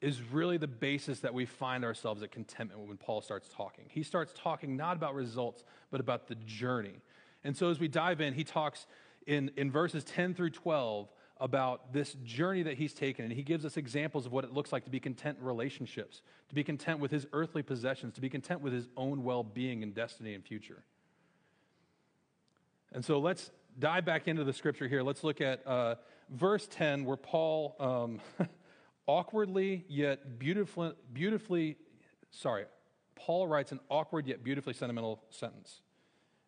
is 0.00 0.22
really 0.22 0.56
the 0.56 0.68
basis 0.68 1.20
that 1.20 1.34
we 1.34 1.44
find 1.44 1.84
ourselves 1.84 2.22
at 2.22 2.30
contentment 2.30 2.86
when 2.86 2.96
Paul 2.96 3.20
starts 3.20 3.48
talking. 3.48 3.86
He 3.88 4.02
starts 4.02 4.32
talking 4.36 4.76
not 4.76 4.96
about 4.96 5.14
results, 5.14 5.64
but 5.90 6.00
about 6.00 6.28
the 6.28 6.36
journey. 6.36 7.00
And 7.42 7.56
so 7.56 7.70
as 7.70 7.80
we 7.80 7.88
dive 7.88 8.20
in, 8.20 8.34
he 8.34 8.44
talks 8.44 8.86
in, 9.26 9.50
in 9.56 9.70
verses 9.70 10.04
10 10.04 10.34
through 10.34 10.50
12 10.50 11.08
about 11.40 11.92
this 11.92 12.14
journey 12.24 12.62
that 12.62 12.74
he's 12.74 12.92
taken. 12.92 13.24
And 13.24 13.34
he 13.34 13.42
gives 13.42 13.64
us 13.64 13.76
examples 13.76 14.26
of 14.26 14.32
what 14.32 14.44
it 14.44 14.52
looks 14.52 14.72
like 14.72 14.84
to 14.84 14.90
be 14.90 15.00
content 15.00 15.38
in 15.40 15.44
relationships, 15.44 16.22
to 16.48 16.54
be 16.54 16.62
content 16.62 17.00
with 17.00 17.10
his 17.10 17.26
earthly 17.32 17.62
possessions, 17.62 18.14
to 18.14 18.20
be 18.20 18.28
content 18.28 18.60
with 18.60 18.72
his 18.72 18.88
own 18.96 19.24
well 19.24 19.42
being 19.42 19.82
and 19.82 19.94
destiny 19.94 20.34
and 20.34 20.44
future. 20.44 20.82
And 22.92 23.04
so 23.04 23.18
let's 23.18 23.50
dive 23.78 24.04
back 24.04 24.28
into 24.28 24.44
the 24.44 24.52
scripture 24.52 24.88
here. 24.88 25.02
Let's 25.02 25.22
look 25.22 25.40
at 25.40 25.64
uh, 25.66 25.96
verse 26.30 26.68
10, 26.70 27.04
where 27.04 27.16
Paul. 27.16 27.74
Um, 27.80 28.48
awkwardly 29.08 29.84
yet 29.88 30.38
beautifully, 30.38 30.92
beautifully, 31.12 31.76
sorry, 32.30 32.66
Paul 33.16 33.48
writes 33.48 33.72
an 33.72 33.80
awkward 33.90 34.28
yet 34.28 34.44
beautifully 34.44 34.74
sentimental 34.74 35.24
sentence. 35.30 35.80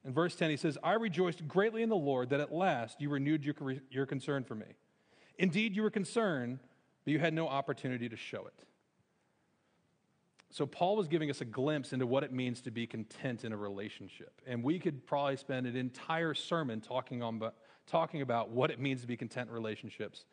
In 0.05 0.13
verse 0.13 0.37
10, 0.37 0.51
he 0.51 0.57
says, 0.57 0.79
I 0.83 0.93
rejoiced 0.95 1.49
greatly 1.49 1.83
in 1.83 1.89
the 1.89 1.97
Lord 1.97 2.31
that 2.31 2.41
at 2.41 2.53
last 2.53 3.01
you 3.01 3.11
renewed 3.11 3.45
your, 3.45 3.55
your 3.91 4.07
concern 4.07 4.45
for 4.45 4.55
me. 4.55 4.67
Indeed, 5.39 5.75
you 5.75 5.83
were 5.83 5.91
concerned, 5.91 6.61
but 7.05 7.13
you 7.13 7.19
had 7.19 7.35
no 7.35 7.49
opportunity 7.49 8.09
to 8.09 8.17
show 8.17 8.47
it. 8.47 8.65
So, 10.53 10.67
Paul 10.67 10.97
was 10.97 11.07
giving 11.07 11.31
us 11.31 11.41
a 11.41 11.45
glimpse 11.45 11.93
into 11.93 12.07
what 12.07 12.25
it 12.25 12.33
means 12.33 12.61
to 12.63 12.73
be 12.73 12.85
content 12.87 13.45
in 13.45 13.53
a 13.53 13.57
relationship. 13.57 14.41
And 14.47 14.65
we 14.65 14.81
could 14.81 15.07
probably 15.07 15.37
spend 15.37 15.67
an 15.67 15.77
entire 15.77 16.35
sermon 16.35 16.81
talking, 16.81 17.23
on, 17.23 17.41
talking 17.87 18.21
about 18.21 18.51
what 18.51 18.71
it 18.73 18.81
means 18.81 19.01
to 19.03 19.07
be 19.07 19.17
content 19.17 19.49
in 19.49 19.55
relationships. 19.55 20.25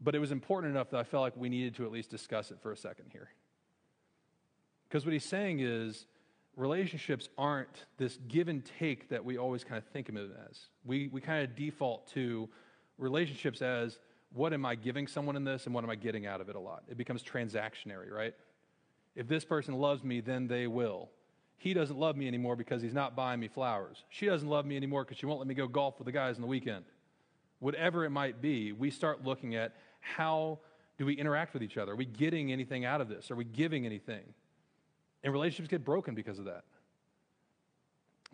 But 0.00 0.14
it 0.14 0.18
was 0.18 0.32
important 0.32 0.74
enough 0.74 0.90
that 0.90 0.98
I 0.98 1.04
felt 1.04 1.22
like 1.22 1.36
we 1.36 1.48
needed 1.48 1.74
to 1.76 1.84
at 1.84 1.92
least 1.92 2.10
discuss 2.10 2.50
it 2.50 2.58
for 2.60 2.72
a 2.72 2.76
second 2.76 3.06
here. 3.12 3.30
Because 4.88 5.04
what 5.04 5.12
he's 5.12 5.24
saying 5.24 5.60
is 5.60 6.06
relationships 6.56 7.28
aren't 7.36 7.86
this 7.96 8.18
give 8.28 8.48
and 8.48 8.62
take 8.78 9.08
that 9.08 9.24
we 9.24 9.38
always 9.38 9.64
kind 9.64 9.78
of 9.78 9.84
think 9.88 10.08
of 10.08 10.16
it 10.16 10.30
as. 10.48 10.66
We, 10.84 11.08
we 11.08 11.20
kind 11.20 11.42
of 11.42 11.56
default 11.56 12.06
to 12.12 12.48
relationships 12.98 13.62
as 13.62 13.98
what 14.32 14.52
am 14.52 14.66
I 14.66 14.74
giving 14.74 15.06
someone 15.06 15.36
in 15.36 15.44
this 15.44 15.66
and 15.66 15.74
what 15.74 15.84
am 15.84 15.90
I 15.90 15.94
getting 15.94 16.26
out 16.26 16.40
of 16.40 16.48
it 16.48 16.56
a 16.56 16.60
lot? 16.60 16.82
It 16.88 16.96
becomes 16.96 17.22
transactionary, 17.22 18.10
right? 18.10 18.34
If 19.14 19.28
this 19.28 19.44
person 19.44 19.74
loves 19.74 20.02
me, 20.02 20.20
then 20.20 20.48
they 20.48 20.66
will. 20.66 21.08
He 21.56 21.72
doesn't 21.72 21.98
love 21.98 22.16
me 22.16 22.26
anymore 22.26 22.56
because 22.56 22.82
he's 22.82 22.94
not 22.94 23.14
buying 23.14 23.40
me 23.40 23.48
flowers. 23.48 24.04
She 24.10 24.26
doesn't 24.26 24.48
love 24.48 24.66
me 24.66 24.76
anymore 24.76 25.04
because 25.04 25.18
she 25.18 25.26
won't 25.26 25.38
let 25.38 25.48
me 25.48 25.54
go 25.54 25.68
golf 25.68 25.98
with 25.98 26.06
the 26.06 26.12
guys 26.12 26.34
on 26.34 26.40
the 26.40 26.48
weekend. 26.48 26.84
Whatever 27.64 28.04
it 28.04 28.10
might 28.10 28.42
be, 28.42 28.72
we 28.72 28.90
start 28.90 29.24
looking 29.24 29.54
at 29.54 29.74
how 30.00 30.58
do 30.98 31.06
we 31.06 31.14
interact 31.14 31.54
with 31.54 31.62
each 31.62 31.78
other? 31.78 31.92
Are 31.92 31.96
we 31.96 32.04
getting 32.04 32.52
anything 32.52 32.84
out 32.84 33.00
of 33.00 33.08
this? 33.08 33.30
Are 33.30 33.36
we 33.36 33.44
giving 33.44 33.86
anything? 33.86 34.20
And 35.22 35.32
relationships 35.32 35.70
get 35.70 35.82
broken 35.82 36.14
because 36.14 36.38
of 36.38 36.44
that. 36.44 36.64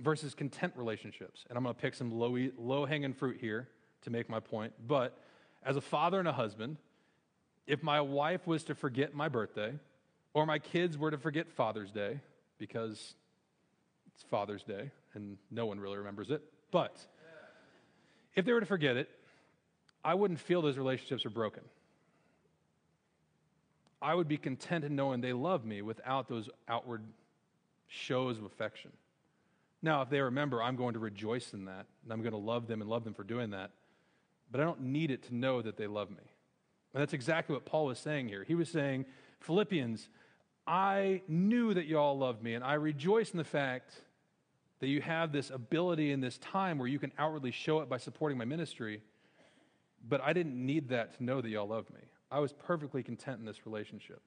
Versus 0.00 0.34
content 0.34 0.72
relationships. 0.74 1.44
And 1.48 1.56
I'm 1.56 1.62
going 1.62 1.76
to 1.76 1.80
pick 1.80 1.94
some 1.94 2.10
low, 2.10 2.36
low 2.58 2.84
hanging 2.84 3.12
fruit 3.12 3.36
here 3.40 3.68
to 4.02 4.10
make 4.10 4.28
my 4.28 4.40
point. 4.40 4.72
But 4.88 5.16
as 5.62 5.76
a 5.76 5.80
father 5.80 6.18
and 6.18 6.26
a 6.26 6.32
husband, 6.32 6.78
if 7.68 7.84
my 7.84 8.00
wife 8.00 8.48
was 8.48 8.64
to 8.64 8.74
forget 8.74 9.14
my 9.14 9.28
birthday, 9.28 9.74
or 10.34 10.44
my 10.44 10.58
kids 10.58 10.98
were 10.98 11.12
to 11.12 11.18
forget 11.18 11.48
Father's 11.52 11.92
Day, 11.92 12.18
because 12.58 13.14
it's 14.12 14.24
Father's 14.24 14.64
Day 14.64 14.90
and 15.14 15.38
no 15.52 15.66
one 15.66 15.78
really 15.78 15.98
remembers 15.98 16.32
it, 16.32 16.42
but 16.72 16.96
if 18.34 18.44
they 18.44 18.52
were 18.52 18.58
to 18.58 18.66
forget 18.66 18.96
it, 18.96 19.08
I 20.04 20.14
wouldn't 20.14 20.40
feel 20.40 20.62
those 20.62 20.78
relationships 20.78 21.26
are 21.26 21.30
broken. 21.30 21.62
I 24.02 24.14
would 24.14 24.28
be 24.28 24.38
content 24.38 24.84
in 24.84 24.96
knowing 24.96 25.20
they 25.20 25.32
love 25.32 25.64
me 25.64 25.82
without 25.82 26.28
those 26.28 26.48
outward 26.68 27.02
shows 27.86 28.38
of 28.38 28.44
affection. 28.44 28.92
Now, 29.82 30.02
if 30.02 30.10
they 30.10 30.20
remember, 30.20 30.62
I'm 30.62 30.76
going 30.76 30.94
to 30.94 30.98
rejoice 30.98 31.52
in 31.52 31.66
that, 31.66 31.86
and 32.02 32.12
I'm 32.12 32.22
going 32.22 32.32
to 32.32 32.38
love 32.38 32.66
them 32.66 32.80
and 32.80 32.88
love 32.88 33.04
them 33.04 33.14
for 33.14 33.24
doing 33.24 33.50
that. 33.50 33.70
But 34.50 34.60
I 34.60 34.64
don't 34.64 34.82
need 34.82 35.10
it 35.10 35.24
to 35.24 35.34
know 35.34 35.62
that 35.62 35.76
they 35.76 35.86
love 35.86 36.10
me. 36.10 36.16
And 36.92 37.00
that's 37.00 37.12
exactly 37.12 37.54
what 37.54 37.64
Paul 37.64 37.86
was 37.86 37.98
saying 37.98 38.28
here. 38.28 38.44
He 38.44 38.54
was 38.54 38.68
saying, 38.68 39.06
Philippians, 39.40 40.08
I 40.66 41.22
knew 41.28 41.72
that 41.74 41.86
you 41.86 41.98
all 41.98 42.18
loved 42.18 42.42
me, 42.42 42.54
and 42.54 42.64
I 42.64 42.74
rejoice 42.74 43.30
in 43.30 43.38
the 43.38 43.44
fact 43.44 43.92
that 44.80 44.88
you 44.88 45.00
have 45.02 45.30
this 45.30 45.50
ability 45.50 46.10
in 46.10 46.20
this 46.20 46.38
time 46.38 46.78
where 46.78 46.88
you 46.88 46.98
can 46.98 47.12
outwardly 47.18 47.50
show 47.50 47.80
it 47.80 47.88
by 47.88 47.98
supporting 47.98 48.38
my 48.38 48.44
ministry, 48.44 49.02
but 50.08 50.20
I 50.22 50.32
didn't 50.32 50.54
need 50.54 50.88
that 50.88 51.16
to 51.18 51.24
know 51.24 51.40
that 51.40 51.48
y'all 51.48 51.68
loved 51.68 51.90
me. 51.90 52.00
I 52.30 52.38
was 52.38 52.52
perfectly 52.52 53.02
content 53.02 53.40
in 53.40 53.44
this 53.44 53.66
relationship. 53.66 54.22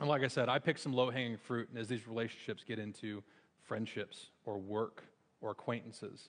And 0.00 0.08
like 0.08 0.22
I 0.22 0.28
said, 0.28 0.48
I 0.48 0.58
picked 0.58 0.80
some 0.80 0.92
low 0.92 1.10
hanging 1.10 1.36
fruit, 1.36 1.68
and 1.70 1.78
as 1.78 1.88
these 1.88 2.06
relationships 2.06 2.64
get 2.66 2.78
into 2.78 3.22
friendships 3.62 4.30
or 4.44 4.58
work 4.58 5.04
or 5.40 5.50
acquaintances, 5.50 6.28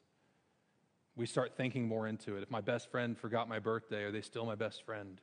we 1.16 1.26
start 1.26 1.54
thinking 1.58 1.88
more 1.88 2.08
into 2.08 2.36
it. 2.38 2.44
If 2.44 2.52
my 2.52 2.62
best 2.62 2.92
friend 2.92 3.18
forgot 3.18 3.50
my 3.50 3.60
birthday, 3.60 4.04
are 4.04 4.12
they 4.12 4.22
still 4.22 4.46
my 4.46 4.56
best 4.56 4.86
friend? 4.86 5.20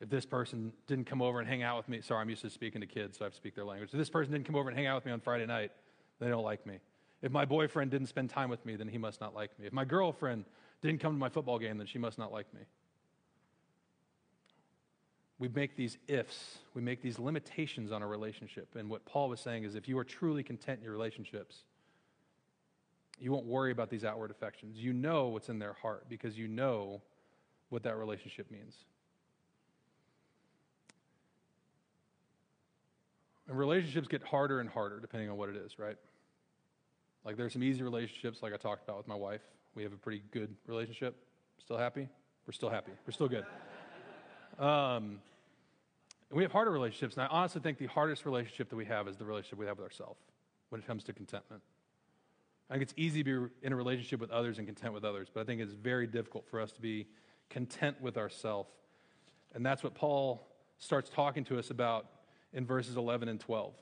If 0.00 0.08
this 0.08 0.24
person 0.24 0.72
didn't 0.86 1.06
come 1.06 1.20
over 1.20 1.40
and 1.40 1.48
hang 1.48 1.62
out 1.62 1.76
with 1.76 1.88
me, 1.88 2.00
sorry, 2.00 2.22
I'm 2.22 2.30
used 2.30 2.42
to 2.42 2.50
speaking 2.50 2.80
to 2.80 2.86
kids, 2.86 3.18
so 3.18 3.24
I 3.24 3.26
have 3.26 3.32
to 3.32 3.36
speak 3.36 3.54
their 3.54 3.64
language. 3.64 3.90
If 3.92 3.98
this 3.98 4.08
person 4.08 4.32
didn't 4.32 4.46
come 4.46 4.56
over 4.56 4.68
and 4.70 4.76
hang 4.76 4.86
out 4.86 4.94
with 4.96 5.04
me 5.04 5.12
on 5.12 5.20
Friday 5.20 5.46
night, 5.46 5.72
they 6.20 6.28
don't 6.28 6.44
like 6.44 6.64
me. 6.66 6.78
If 7.22 7.32
my 7.32 7.44
boyfriend 7.44 7.90
didn't 7.90 8.08
spend 8.08 8.30
time 8.30 8.48
with 8.48 8.64
me, 8.64 8.76
then 8.76 8.88
he 8.88 8.98
must 8.98 9.20
not 9.20 9.34
like 9.34 9.58
me. 9.58 9.66
If 9.66 9.72
my 9.72 9.84
girlfriend 9.84 10.44
didn't 10.80 11.00
come 11.00 11.12
to 11.12 11.18
my 11.18 11.28
football 11.28 11.58
game, 11.58 11.76
then 11.78 11.86
she 11.86 11.98
must 11.98 12.18
not 12.18 12.32
like 12.32 12.52
me. 12.54 12.60
We 15.38 15.48
make 15.48 15.76
these 15.76 15.96
ifs, 16.06 16.58
we 16.74 16.82
make 16.82 17.02
these 17.02 17.18
limitations 17.18 17.92
on 17.92 18.02
a 18.02 18.06
relationship. 18.06 18.74
And 18.76 18.90
what 18.90 19.04
Paul 19.06 19.28
was 19.28 19.40
saying 19.40 19.64
is 19.64 19.74
if 19.74 19.88
you 19.88 19.98
are 19.98 20.04
truly 20.04 20.42
content 20.42 20.78
in 20.78 20.84
your 20.84 20.92
relationships, 20.92 21.64
you 23.18 23.32
won't 23.32 23.46
worry 23.46 23.70
about 23.70 23.90
these 23.90 24.04
outward 24.04 24.30
affections. 24.30 24.78
You 24.78 24.92
know 24.92 25.28
what's 25.28 25.48
in 25.48 25.58
their 25.58 25.74
heart 25.74 26.06
because 26.08 26.38
you 26.38 26.48
know 26.48 27.02
what 27.68 27.82
that 27.84 27.96
relationship 27.96 28.50
means. 28.50 28.74
And 33.48 33.58
relationships 33.58 34.08
get 34.08 34.22
harder 34.22 34.60
and 34.60 34.68
harder 34.68 35.00
depending 35.00 35.28
on 35.28 35.36
what 35.36 35.48
it 35.48 35.56
is, 35.56 35.78
right? 35.78 35.96
Like 37.24 37.36
there's 37.36 37.52
some 37.52 37.62
easy 37.62 37.82
relationships, 37.82 38.42
like 38.42 38.52
I 38.52 38.56
talked 38.56 38.84
about 38.84 38.96
with 38.96 39.08
my 39.08 39.14
wife. 39.14 39.42
We 39.74 39.82
have 39.82 39.92
a 39.92 39.96
pretty 39.96 40.22
good 40.30 40.54
relationship. 40.66 41.16
Still 41.58 41.78
happy? 41.78 42.08
We're 42.46 42.52
still 42.52 42.70
happy. 42.70 42.92
We're 43.06 43.12
still 43.12 43.28
good. 43.28 43.44
Um, 44.58 45.20
we 46.30 46.42
have 46.42 46.52
harder 46.52 46.70
relationships, 46.70 47.16
and 47.16 47.24
I 47.24 47.28
honestly 47.28 47.62
think 47.62 47.78
the 47.78 47.86
hardest 47.86 48.26
relationship 48.26 48.68
that 48.68 48.76
we 48.76 48.84
have 48.84 49.08
is 49.08 49.16
the 49.16 49.24
relationship 49.24 49.58
we 49.58 49.64
have 49.64 49.78
with 49.78 49.84
ourselves 49.84 50.20
when 50.68 50.82
it 50.82 50.86
comes 50.86 51.02
to 51.04 51.14
contentment. 51.14 51.62
I 52.68 52.74
think 52.74 52.82
it's 52.82 52.94
easy 52.96 53.24
to 53.24 53.48
be 53.48 53.52
in 53.62 53.72
a 53.72 53.76
relationship 53.76 54.20
with 54.20 54.30
others 54.30 54.58
and 54.58 54.66
content 54.66 54.92
with 54.92 55.04
others, 55.04 55.28
but 55.32 55.40
I 55.40 55.44
think 55.44 55.60
it's 55.60 55.72
very 55.72 56.06
difficult 56.06 56.46
for 56.48 56.60
us 56.60 56.72
to 56.72 56.80
be 56.80 57.06
content 57.48 58.00
with 58.00 58.16
ourselves. 58.16 58.70
And 59.54 59.66
that's 59.66 59.82
what 59.82 59.94
Paul 59.94 60.46
starts 60.78 61.10
talking 61.10 61.44
to 61.44 61.58
us 61.58 61.70
about 61.70 62.06
in 62.52 62.64
verses 62.64 62.96
11 62.96 63.28
and 63.28 63.40
12. 63.40 63.74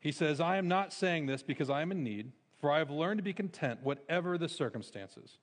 He 0.00 0.12
says, 0.12 0.40
I 0.40 0.56
am 0.56 0.68
not 0.68 0.92
saying 0.92 1.26
this 1.26 1.42
because 1.42 1.70
I 1.70 1.82
am 1.82 1.90
in 1.90 2.02
need, 2.02 2.32
for 2.60 2.70
I 2.70 2.78
have 2.78 2.90
learned 2.90 3.18
to 3.18 3.22
be 3.24 3.32
content, 3.32 3.80
whatever 3.82 4.38
the 4.38 4.48
circumstances. 4.48 5.38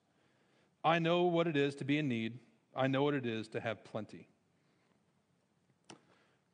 I 0.83 0.99
know 0.99 1.23
what 1.23 1.47
it 1.47 1.57
is 1.57 1.75
to 1.75 1.83
be 1.83 1.97
in 1.97 2.07
need, 2.07 2.39
I 2.75 2.87
know 2.87 3.03
what 3.03 3.13
it 3.13 3.25
is 3.25 3.47
to 3.49 3.59
have 3.59 3.83
plenty. 3.83 4.27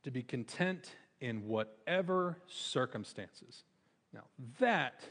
To 0.03 0.11
be 0.11 0.23
content 0.23 0.95
in 1.19 1.47
whatever 1.47 2.37
circumstances. 2.47 3.63
Now, 4.13 4.23
that 4.59 5.03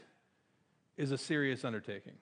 is 0.97 1.11
a 1.11 1.17
serious 1.17 1.63
undertaking. 1.63 2.13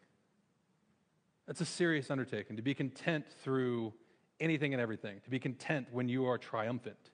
That's 1.48 1.62
a 1.62 1.66
serious 1.66 2.12
undertaking 2.12 2.58
to 2.58 2.62
be 2.62 2.74
content 2.74 3.26
through 3.44 3.94
anything 4.40 4.74
and 4.74 4.82
everything, 4.82 5.20
to 5.24 5.30
be 5.30 5.40
content 5.40 5.88
when 5.92 6.08
you 6.08 6.26
are 6.26 6.38
triumphant, 6.38 7.10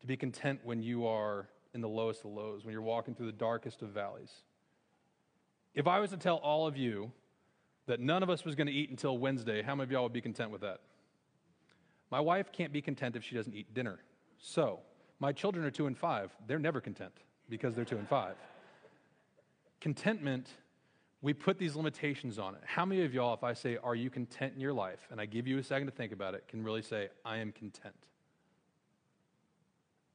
to 0.00 0.06
be 0.06 0.16
content 0.16 0.60
when 0.62 0.82
you 0.82 1.06
are 1.06 1.48
in 1.74 1.80
the 1.80 1.88
lowest 1.88 2.24
of 2.24 2.30
lows, 2.32 2.64
when 2.64 2.72
you're 2.72 2.82
walking 2.82 3.14
through 3.14 3.26
the 3.26 3.32
darkest 3.32 3.82
of 3.82 3.90
valleys. 3.90 4.32
If 5.74 5.86
I 5.86 6.00
was 6.00 6.10
to 6.10 6.16
tell 6.16 6.36
all 6.36 6.66
of 6.66 6.76
you 6.76 7.12
that 7.86 7.98
none 8.00 8.22
of 8.22 8.30
us 8.30 8.44
was 8.44 8.54
going 8.54 8.66
to 8.66 8.72
eat 8.72 8.90
until 8.90 9.16
Wednesday, 9.16 9.62
how 9.62 9.74
many 9.74 9.84
of 9.84 9.92
y'all 9.92 10.02
would 10.02 10.12
be 10.12 10.20
content 10.20 10.50
with 10.50 10.60
that? 10.60 10.80
My 12.10 12.20
wife 12.20 12.52
can't 12.52 12.72
be 12.72 12.82
content 12.82 13.16
if 13.16 13.24
she 13.24 13.34
doesn't 13.34 13.54
eat 13.54 13.72
dinner. 13.72 13.98
So, 14.38 14.80
my 15.18 15.32
children 15.32 15.64
are 15.64 15.70
two 15.70 15.86
and 15.86 15.96
five. 15.96 16.30
They're 16.46 16.58
never 16.58 16.80
content 16.80 17.12
because 17.48 17.74
they're 17.74 17.84
two 17.84 17.96
and 17.96 18.08
five. 18.08 18.34
Contentment, 19.80 20.48
we 21.22 21.32
put 21.32 21.58
these 21.58 21.74
limitations 21.74 22.38
on 22.38 22.54
it. 22.54 22.60
How 22.64 22.84
many 22.84 23.04
of 23.04 23.14
y'all, 23.14 23.32
if 23.34 23.44
I 23.44 23.54
say, 23.54 23.78
Are 23.82 23.94
you 23.94 24.10
content 24.10 24.52
in 24.54 24.60
your 24.60 24.72
life? 24.72 24.98
and 25.10 25.20
I 25.20 25.26
give 25.26 25.46
you 25.46 25.58
a 25.58 25.62
second 25.62 25.86
to 25.86 25.92
think 25.92 26.12
about 26.12 26.34
it, 26.34 26.46
can 26.48 26.62
really 26.62 26.82
say, 26.82 27.08
I 27.24 27.38
am 27.38 27.52
content? 27.52 27.94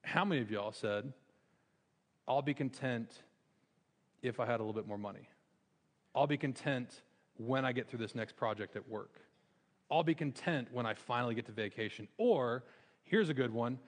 How 0.03 0.23
many 0.23 0.41
of 0.41 0.51
y'all 0.51 0.71
said, 0.71 1.11
I'll 2.27 2.41
be 2.41 2.53
content 2.53 3.23
if 4.21 4.39
I 4.39 4.45
had 4.45 4.59
a 4.59 4.63
little 4.63 4.73
bit 4.73 4.87
more 4.87 4.97
money? 4.97 5.29
I'll 6.13 6.27
be 6.27 6.37
content 6.37 7.01
when 7.37 7.65
I 7.65 7.71
get 7.71 7.87
through 7.87 7.99
this 7.99 8.15
next 8.15 8.35
project 8.35 8.75
at 8.75 8.87
work. 8.89 9.21
I'll 9.89 10.03
be 10.03 10.15
content 10.15 10.67
when 10.71 10.85
I 10.85 10.93
finally 10.93 11.35
get 11.35 11.45
to 11.45 11.51
vacation. 11.51 12.07
Or, 12.17 12.63
here's 13.03 13.29
a 13.29 13.33
good 13.33 13.53
one 13.53 13.79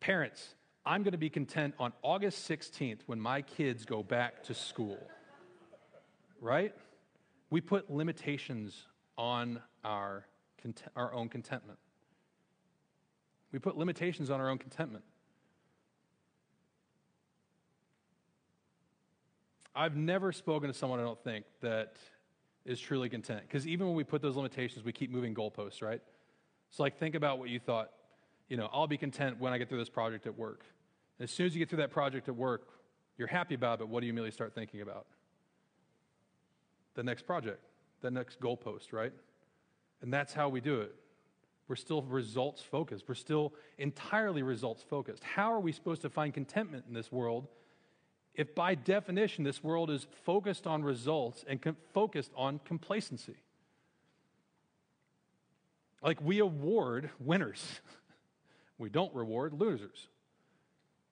parents, 0.00 0.54
I'm 0.84 1.02
going 1.02 1.12
to 1.12 1.18
be 1.18 1.30
content 1.30 1.74
on 1.78 1.92
August 2.02 2.48
16th 2.48 3.00
when 3.06 3.20
my 3.20 3.42
kids 3.42 3.84
go 3.84 4.02
back 4.02 4.44
to 4.44 4.54
school. 4.54 4.98
Right? 6.40 6.74
We 7.50 7.60
put 7.60 7.90
limitations 7.90 8.86
on 9.18 9.60
our, 9.84 10.26
our 10.94 11.12
own 11.12 11.28
contentment. 11.28 11.78
We 13.52 13.58
put 13.58 13.76
limitations 13.76 14.30
on 14.30 14.40
our 14.40 14.48
own 14.50 14.58
contentment. 14.58 15.04
I've 19.76 19.96
never 19.96 20.32
spoken 20.32 20.68
to 20.68 20.74
someone 20.74 20.98
I 20.98 21.02
don't 21.02 21.22
think 21.22 21.44
that 21.60 21.96
is 22.64 22.80
truly 22.80 23.08
content. 23.08 23.42
Because 23.42 23.66
even 23.66 23.86
when 23.86 23.94
we 23.94 24.04
put 24.04 24.22
those 24.22 24.34
limitations, 24.34 24.84
we 24.84 24.92
keep 24.92 25.10
moving 25.10 25.34
goalposts, 25.34 25.82
right? 25.82 26.00
So, 26.70 26.82
like, 26.82 26.98
think 26.98 27.14
about 27.14 27.38
what 27.38 27.50
you 27.50 27.60
thought. 27.60 27.90
You 28.48 28.56
know, 28.56 28.68
I'll 28.72 28.86
be 28.86 28.96
content 28.96 29.38
when 29.38 29.52
I 29.52 29.58
get 29.58 29.68
through 29.68 29.78
this 29.78 29.90
project 29.90 30.26
at 30.26 30.36
work. 30.36 30.64
And 31.18 31.24
as 31.24 31.30
soon 31.30 31.46
as 31.46 31.54
you 31.54 31.58
get 31.58 31.68
through 31.68 31.78
that 31.78 31.90
project 31.90 32.28
at 32.28 32.36
work, 32.36 32.68
you're 33.18 33.28
happy 33.28 33.54
about 33.54 33.74
it, 33.74 33.78
but 33.80 33.88
what 33.88 34.00
do 34.00 34.06
you 34.06 34.12
immediately 34.12 34.32
start 34.32 34.54
thinking 34.54 34.80
about? 34.80 35.06
The 36.94 37.02
next 37.02 37.26
project, 37.26 37.62
the 38.00 38.10
next 38.10 38.40
goalpost, 38.40 38.92
right? 38.92 39.12
And 40.02 40.12
that's 40.12 40.32
how 40.32 40.48
we 40.48 40.60
do 40.60 40.80
it. 40.80 40.94
We're 41.68 41.76
still 41.76 42.02
results 42.02 42.62
focused. 42.62 43.04
We're 43.08 43.14
still 43.14 43.54
entirely 43.78 44.42
results 44.42 44.82
focused. 44.82 45.24
How 45.24 45.52
are 45.52 45.60
we 45.60 45.72
supposed 45.72 46.02
to 46.02 46.10
find 46.10 46.32
contentment 46.32 46.84
in 46.88 46.94
this 46.94 47.10
world 47.10 47.48
if 48.36 48.54
by 48.54 48.74
definition 48.74 49.44
this 49.44 49.64
world 49.64 49.90
is 49.90 50.06
focused 50.24 50.66
on 50.66 50.82
results 50.82 51.44
and 51.48 51.60
com- 51.60 51.76
focused 51.92 52.30
on 52.36 52.60
complacency. 52.64 53.36
Like 56.02 56.20
we 56.20 56.38
award 56.38 57.10
winners, 57.18 57.80
we 58.78 58.90
don't 58.90 59.14
reward 59.14 59.54
losers. 59.54 60.08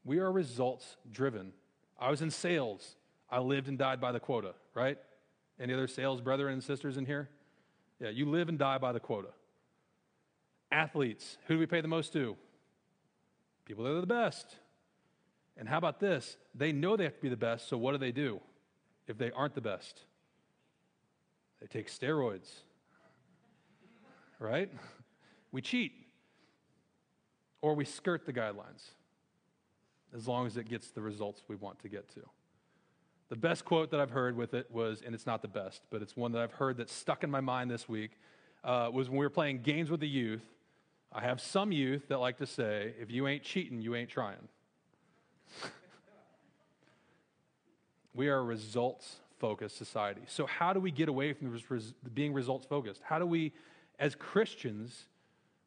We 0.04 0.18
are 0.18 0.30
results 0.30 0.96
driven. 1.10 1.52
I 1.98 2.10
was 2.10 2.20
in 2.20 2.30
sales. 2.30 2.96
I 3.30 3.38
lived 3.38 3.68
and 3.68 3.78
died 3.78 4.00
by 4.00 4.12
the 4.12 4.20
quota, 4.20 4.52
right? 4.74 4.98
Any 5.58 5.72
other 5.72 5.88
sales 5.88 6.20
brethren 6.20 6.52
and 6.52 6.62
sisters 6.62 6.98
in 6.98 7.06
here? 7.06 7.30
Yeah, 8.00 8.10
you 8.10 8.26
live 8.28 8.50
and 8.50 8.58
die 8.58 8.78
by 8.78 8.92
the 8.92 9.00
quota. 9.00 9.28
Athletes, 10.70 11.38
who 11.46 11.54
do 11.54 11.60
we 11.60 11.66
pay 11.66 11.80
the 11.80 11.88
most 11.88 12.12
to? 12.12 12.36
People 13.64 13.84
that 13.84 13.92
are 13.92 14.00
the 14.00 14.06
best. 14.06 14.56
And 15.56 15.68
how 15.68 15.78
about 15.78 16.00
this? 16.00 16.36
They 16.54 16.72
know 16.72 16.96
they 16.96 17.04
have 17.04 17.14
to 17.14 17.22
be 17.22 17.28
the 17.28 17.36
best, 17.36 17.68
so 17.68 17.76
what 17.76 17.92
do 17.92 17.98
they 17.98 18.12
do 18.12 18.40
if 19.06 19.18
they 19.18 19.30
aren't 19.30 19.54
the 19.54 19.60
best? 19.60 20.00
They 21.60 21.66
take 21.66 21.90
steroids. 21.90 22.50
Right? 24.38 24.70
We 25.52 25.62
cheat. 25.62 25.92
Or 27.62 27.74
we 27.74 27.84
skirt 27.84 28.26
the 28.26 28.32
guidelines 28.32 28.90
as 30.14 30.28
long 30.28 30.46
as 30.46 30.56
it 30.56 30.68
gets 30.68 30.90
the 30.90 31.00
results 31.00 31.42
we 31.48 31.56
want 31.56 31.78
to 31.80 31.88
get 31.88 32.08
to. 32.14 32.20
The 33.30 33.36
best 33.36 33.64
quote 33.64 33.90
that 33.90 34.00
I've 34.00 34.10
heard 34.10 34.36
with 34.36 34.54
it 34.54 34.70
was, 34.70 35.02
and 35.04 35.14
it's 35.14 35.26
not 35.26 35.42
the 35.42 35.48
best, 35.48 35.82
but 35.90 36.02
it's 36.02 36.16
one 36.16 36.32
that 36.32 36.42
I've 36.42 36.52
heard 36.52 36.76
that 36.76 36.90
stuck 36.90 37.24
in 37.24 37.30
my 37.30 37.40
mind 37.40 37.70
this 37.70 37.88
week, 37.88 38.12
uh, 38.62 38.90
was 38.92 39.08
when 39.08 39.18
we 39.18 39.24
were 39.24 39.30
playing 39.30 39.62
games 39.62 39.90
with 39.90 40.00
the 40.00 40.08
youth. 40.08 40.44
I 41.10 41.22
have 41.22 41.40
some 41.40 41.72
youth 41.72 42.08
that 42.08 42.18
like 42.18 42.38
to 42.38 42.46
say, 42.46 42.94
if 43.00 43.10
you 43.10 43.26
ain't 43.26 43.42
cheating, 43.42 43.80
you 43.80 43.94
ain't 43.94 44.10
trying. 44.10 44.48
We 48.14 48.28
are 48.28 48.38
a 48.38 48.42
results 48.42 49.16
focused 49.38 49.76
society. 49.76 50.22
So, 50.26 50.46
how 50.46 50.72
do 50.72 50.80
we 50.80 50.90
get 50.90 51.08
away 51.08 51.32
from 51.32 51.58
being 52.14 52.32
results 52.32 52.64
focused? 52.66 53.02
How 53.04 53.18
do 53.18 53.26
we, 53.26 53.52
as 53.98 54.14
Christians, 54.14 55.06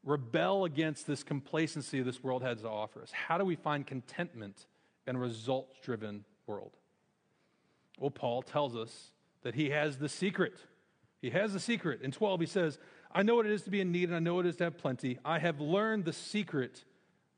rebel 0.03 0.65
against 0.65 1.05
this 1.05 1.23
complacency 1.23 2.01
this 2.01 2.23
world 2.23 2.41
has 2.43 2.61
to 2.61 2.69
offer 2.69 3.01
us? 3.01 3.11
How 3.11 3.37
do 3.37 3.45
we 3.45 3.55
find 3.55 3.85
contentment 3.85 4.65
in 5.05 5.15
a 5.15 5.19
results 5.19 5.77
driven 5.83 6.23
world? 6.47 6.77
Well, 7.99 8.11
Paul 8.11 8.41
tells 8.41 8.75
us 8.75 9.11
that 9.43 9.55
he 9.55 9.69
has 9.69 9.97
the 9.97 10.09
secret. 10.09 10.53
He 11.21 11.31
has 11.31 11.53
the 11.53 11.59
secret. 11.59 12.01
In 12.01 12.11
12, 12.11 12.41
he 12.41 12.45
says, 12.45 12.79
I 13.11 13.23
know 13.23 13.35
what 13.35 13.45
it 13.45 13.51
is 13.51 13.63
to 13.63 13.69
be 13.69 13.81
in 13.81 13.91
need 13.91 14.09
and 14.09 14.15
I 14.15 14.19
know 14.19 14.35
what 14.35 14.45
it 14.45 14.49
is 14.49 14.55
to 14.57 14.65
have 14.65 14.77
plenty. 14.77 15.17
I 15.25 15.39
have 15.39 15.59
learned 15.59 16.05
the 16.05 16.13
secret 16.13 16.83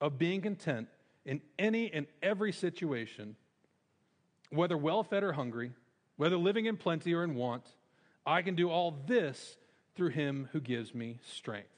of 0.01 0.17
being 0.17 0.41
content 0.41 0.89
in 1.25 1.41
any 1.57 1.91
and 1.91 2.07
every 2.21 2.51
situation, 2.51 3.35
whether 4.49 4.77
well 4.77 5.03
fed 5.03 5.23
or 5.23 5.33
hungry, 5.33 5.71
whether 6.17 6.38
living 6.38 6.65
in 6.65 6.77
plenty 6.77 7.13
or 7.13 7.23
in 7.23 7.35
want. 7.35 7.65
I 8.25 8.41
can 8.41 8.55
do 8.55 8.69
all 8.69 8.99
this 9.07 9.57
through 9.95 10.09
him 10.09 10.49
who 10.51 10.59
gives 10.59 10.93
me 10.93 11.19
strength. 11.23 11.69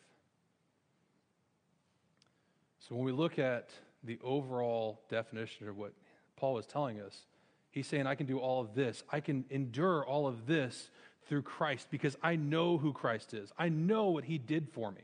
So 2.79 2.95
when 2.95 3.05
we 3.05 3.11
look 3.11 3.39
at 3.39 3.69
the 4.03 4.19
overall 4.23 5.01
definition 5.09 5.67
of 5.67 5.77
what 5.77 5.93
Paul 6.35 6.57
is 6.57 6.65
telling 6.65 6.99
us, 6.99 7.25
he's 7.69 7.87
saying, 7.87 8.07
I 8.07 8.15
can 8.15 8.25
do 8.25 8.39
all 8.39 8.61
of 8.61 8.73
this. 8.73 9.03
I 9.11 9.19
can 9.19 9.45
endure 9.49 10.05
all 10.05 10.27
of 10.27 10.45
this 10.45 10.89
through 11.27 11.43
Christ 11.43 11.87
because 11.89 12.17
I 12.21 12.35
know 12.35 12.77
who 12.77 12.93
Christ 12.93 13.33
is. 13.33 13.51
I 13.57 13.69
know 13.69 14.09
what 14.09 14.25
he 14.25 14.37
did 14.37 14.69
for 14.69 14.91
me. 14.91 15.03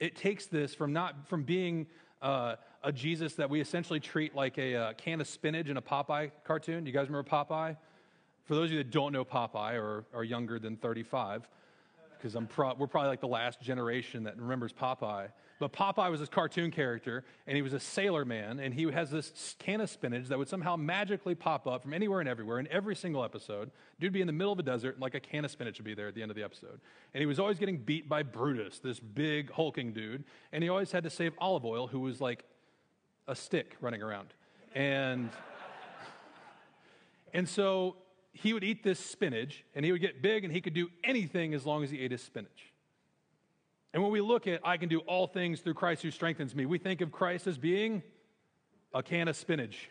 It 0.00 0.16
takes 0.16 0.46
this 0.46 0.74
from 0.74 0.92
not 0.92 1.28
from 1.28 1.42
being 1.42 1.86
uh, 2.22 2.56
a 2.82 2.92
Jesus 2.92 3.34
that 3.34 3.48
we 3.48 3.60
essentially 3.60 4.00
treat 4.00 4.34
like 4.34 4.58
a, 4.58 4.72
a 4.74 4.82
uh, 4.82 4.92
can 4.94 5.20
of 5.20 5.26
spinach 5.26 5.68
in 5.68 5.76
a 5.76 5.82
Popeye 5.82 6.30
cartoon. 6.44 6.86
You 6.86 6.92
guys 6.92 7.08
remember 7.08 7.28
Popeye? 7.28 7.76
For 8.44 8.54
those 8.54 8.66
of 8.66 8.72
you 8.72 8.78
that 8.78 8.90
don't 8.90 9.12
know 9.12 9.24
Popeye 9.24 9.74
or 9.74 10.04
are 10.14 10.24
younger 10.24 10.58
than 10.58 10.76
35, 10.76 11.48
because 12.20 12.34
I'm 12.34 12.46
pro- 12.46 12.74
we're 12.74 12.86
probably 12.86 13.08
like 13.08 13.20
the 13.20 13.28
last 13.28 13.60
generation 13.60 14.24
that 14.24 14.38
remembers 14.38 14.72
Popeye. 14.72 15.28
But 15.58 15.72
Popeye 15.72 16.10
was 16.10 16.20
this 16.20 16.28
cartoon 16.28 16.70
character, 16.70 17.24
and 17.46 17.56
he 17.56 17.62
was 17.62 17.72
a 17.72 17.80
sailor 17.80 18.24
man, 18.24 18.60
and 18.60 18.72
he 18.72 18.90
has 18.90 19.10
this 19.10 19.56
can 19.58 19.80
of 19.80 19.90
spinach 19.90 20.28
that 20.28 20.38
would 20.38 20.48
somehow 20.48 20.76
magically 20.76 21.34
pop 21.34 21.66
up 21.66 21.82
from 21.82 21.92
anywhere 21.92 22.20
and 22.20 22.28
everywhere 22.28 22.58
in 22.58 22.68
every 22.68 22.96
single 22.96 23.24
episode. 23.24 23.70
Dude'd 23.98 24.12
be 24.12 24.20
in 24.20 24.26
the 24.26 24.32
middle 24.32 24.52
of 24.52 24.58
a 24.58 24.62
desert, 24.62 24.94
and 24.94 25.02
like 25.02 25.14
a 25.14 25.20
can 25.20 25.44
of 25.44 25.50
spinach 25.50 25.78
would 25.78 25.84
be 25.84 25.94
there 25.94 26.08
at 26.08 26.14
the 26.14 26.22
end 26.22 26.30
of 26.30 26.36
the 26.36 26.42
episode. 26.42 26.80
And 27.14 27.20
he 27.20 27.26
was 27.26 27.38
always 27.38 27.58
getting 27.58 27.78
beat 27.78 28.08
by 28.08 28.22
Brutus, 28.22 28.78
this 28.78 29.00
big 29.00 29.50
hulking 29.50 29.92
dude, 29.92 30.24
and 30.52 30.62
he 30.62 30.68
always 30.68 30.92
had 30.92 31.04
to 31.04 31.10
save 31.10 31.32
Olive 31.38 31.64
Oyl, 31.64 31.86
who 31.88 32.00
was 32.00 32.20
like 32.20 32.44
a 33.28 33.34
stick 33.34 33.76
running 33.80 34.02
around. 34.02 34.32
And 34.74 35.30
and 37.34 37.48
so 37.48 37.96
he 38.32 38.52
would 38.52 38.64
eat 38.64 38.82
this 38.82 38.98
spinach 38.98 39.64
and 39.74 39.84
he 39.84 39.92
would 39.92 40.00
get 40.00 40.22
big 40.22 40.44
and 40.44 40.52
he 40.52 40.60
could 40.60 40.74
do 40.74 40.88
anything 41.02 41.54
as 41.54 41.66
long 41.66 41.82
as 41.82 41.90
he 41.90 42.00
ate 42.00 42.12
his 42.12 42.22
spinach. 42.22 42.72
And 43.92 44.02
when 44.02 44.12
we 44.12 44.20
look 44.20 44.46
at, 44.46 44.60
I 44.64 44.76
can 44.76 44.88
do 44.88 45.00
all 45.00 45.26
things 45.26 45.60
through 45.60 45.74
Christ 45.74 46.02
who 46.02 46.10
strengthens 46.10 46.54
me, 46.54 46.66
we 46.66 46.78
think 46.78 47.00
of 47.00 47.10
Christ 47.10 47.46
as 47.46 47.58
being 47.58 48.02
a 48.94 49.02
can 49.02 49.28
of 49.28 49.36
spinach. 49.36 49.90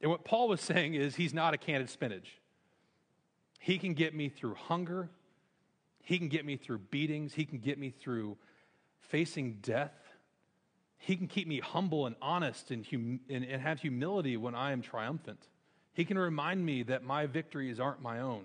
And 0.00 0.10
what 0.10 0.24
Paul 0.24 0.48
was 0.48 0.62
saying 0.62 0.94
is, 0.94 1.16
he's 1.16 1.34
not 1.34 1.52
a 1.52 1.58
can 1.58 1.82
of 1.82 1.90
spinach. 1.90 2.38
He 3.58 3.78
can 3.78 3.92
get 3.92 4.14
me 4.14 4.30
through 4.30 4.54
hunger, 4.54 5.10
he 6.02 6.16
can 6.16 6.28
get 6.28 6.46
me 6.46 6.56
through 6.56 6.78
beatings, 6.78 7.34
he 7.34 7.44
can 7.44 7.58
get 7.58 7.78
me 7.78 7.90
through 7.90 8.38
facing 9.00 9.58
death. 9.60 9.92
He 11.02 11.16
can 11.16 11.28
keep 11.28 11.48
me 11.48 11.60
humble 11.60 12.04
and 12.04 12.14
honest 12.20 12.70
and, 12.70 12.84
hum- 12.84 13.20
and, 13.30 13.42
and 13.42 13.62
have 13.62 13.80
humility 13.80 14.36
when 14.36 14.54
I 14.54 14.72
am 14.72 14.82
triumphant. 14.82 15.40
He 16.00 16.06
can 16.06 16.18
remind 16.18 16.64
me 16.64 16.82
that 16.84 17.04
my 17.04 17.26
victories 17.26 17.78
aren't 17.78 18.00
my 18.00 18.20
own. 18.20 18.44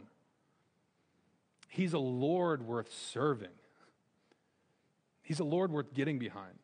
He's 1.70 1.94
a 1.94 2.00
Lord 2.00 2.68
worth 2.68 2.94
serving. 2.94 3.48
He's 5.22 5.40
a 5.40 5.46
Lord 5.46 5.72
worth 5.72 5.94
getting 5.94 6.20
behind. 6.20 6.60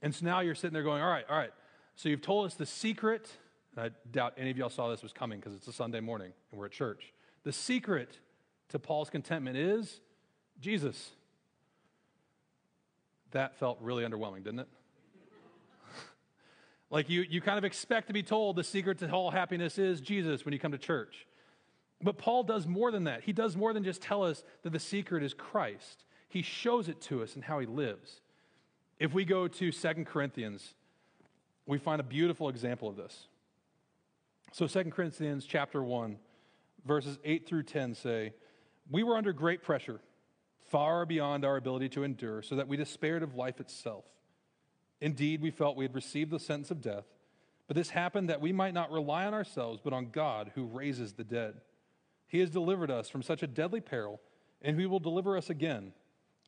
And 0.00 0.14
so 0.14 0.24
now 0.24 0.38
you're 0.38 0.54
sitting 0.54 0.74
there 0.74 0.84
going, 0.84 1.02
all 1.02 1.10
right, 1.10 1.24
all 1.28 1.36
right. 1.36 1.50
So 1.96 2.08
you've 2.08 2.22
told 2.22 2.46
us 2.46 2.54
the 2.54 2.64
secret. 2.64 3.28
I 3.76 3.90
doubt 4.12 4.34
any 4.36 4.52
of 4.52 4.56
y'all 4.56 4.70
saw 4.70 4.88
this 4.88 5.02
was 5.02 5.12
coming 5.12 5.40
because 5.40 5.56
it's 5.56 5.66
a 5.66 5.72
Sunday 5.72 5.98
morning 5.98 6.30
and 6.52 6.60
we're 6.60 6.66
at 6.66 6.72
church. 6.72 7.12
The 7.42 7.52
secret 7.52 8.20
to 8.68 8.78
Paul's 8.78 9.10
contentment 9.10 9.56
is 9.56 10.00
Jesus. 10.60 11.10
That 13.32 13.56
felt 13.56 13.78
really 13.80 14.04
underwhelming, 14.04 14.44
didn't 14.44 14.60
it? 14.60 14.68
Like 16.90 17.08
you, 17.08 17.24
you 17.28 17.40
kind 17.40 17.56
of 17.56 17.64
expect 17.64 18.08
to 18.08 18.12
be 18.12 18.22
told 18.22 18.56
the 18.56 18.64
secret 18.64 18.98
to 18.98 19.10
all 19.10 19.30
happiness 19.30 19.78
is 19.78 20.00
Jesus 20.00 20.44
when 20.44 20.52
you 20.52 20.58
come 20.58 20.72
to 20.72 20.78
church. 20.78 21.26
But 22.02 22.18
Paul 22.18 22.42
does 22.42 22.66
more 22.66 22.90
than 22.90 23.04
that. 23.04 23.22
He 23.22 23.32
does 23.32 23.56
more 23.56 23.72
than 23.72 23.84
just 23.84 24.02
tell 24.02 24.24
us 24.24 24.42
that 24.62 24.72
the 24.72 24.78
secret 24.78 25.22
is 25.22 25.34
Christ. 25.34 26.04
He 26.28 26.42
shows 26.42 26.88
it 26.88 27.00
to 27.02 27.22
us 27.22 27.36
in 27.36 27.42
how 27.42 27.60
he 27.60 27.66
lives. 27.66 28.20
If 28.98 29.12
we 29.12 29.24
go 29.24 29.48
to 29.48 29.72
Second 29.72 30.06
Corinthians, 30.06 30.74
we 31.66 31.78
find 31.78 32.00
a 32.00 32.04
beautiful 32.04 32.48
example 32.48 32.88
of 32.88 32.96
this. 32.96 33.26
So 34.52 34.66
Second 34.66 34.92
Corinthians 34.92 35.44
chapter 35.46 35.82
1, 35.82 36.16
verses 36.84 37.18
8 37.24 37.46
through 37.46 37.64
10 37.64 37.94
say, 37.94 38.32
We 38.90 39.02
were 39.02 39.16
under 39.16 39.32
great 39.32 39.62
pressure, 39.62 40.00
far 40.70 41.06
beyond 41.06 41.44
our 41.44 41.56
ability 41.56 41.90
to 41.90 42.02
endure, 42.02 42.42
so 42.42 42.56
that 42.56 42.66
we 42.66 42.76
despaired 42.76 43.22
of 43.22 43.34
life 43.34 43.60
itself. 43.60 44.04
Indeed, 45.00 45.40
we 45.40 45.50
felt 45.50 45.76
we 45.76 45.84
had 45.84 45.94
received 45.94 46.30
the 46.30 46.38
sentence 46.38 46.70
of 46.70 46.82
death, 46.82 47.04
but 47.66 47.76
this 47.76 47.90
happened 47.90 48.28
that 48.28 48.40
we 48.40 48.52
might 48.52 48.74
not 48.74 48.90
rely 48.90 49.24
on 49.24 49.32
ourselves, 49.32 49.80
but 49.82 49.92
on 49.92 50.10
God 50.10 50.52
who 50.54 50.64
raises 50.64 51.14
the 51.14 51.24
dead. 51.24 51.54
He 52.26 52.40
has 52.40 52.50
delivered 52.50 52.90
us 52.90 53.08
from 53.08 53.22
such 53.22 53.42
a 53.42 53.46
deadly 53.46 53.80
peril, 53.80 54.20
and 54.60 54.78
he 54.78 54.86
will 54.86 55.00
deliver 55.00 55.36
us 55.36 55.48
again. 55.48 55.92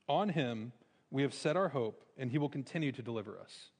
On 0.09 0.29
him 0.29 0.73
we 1.11 1.23
have 1.23 1.33
set 1.33 1.57
our 1.57 1.69
hope, 1.69 2.05
and 2.19 2.31
he 2.31 2.39
will 2.39 2.49
continue 2.49 2.93
to 2.93 3.03
deliver 3.03 3.39
us. 3.39 3.71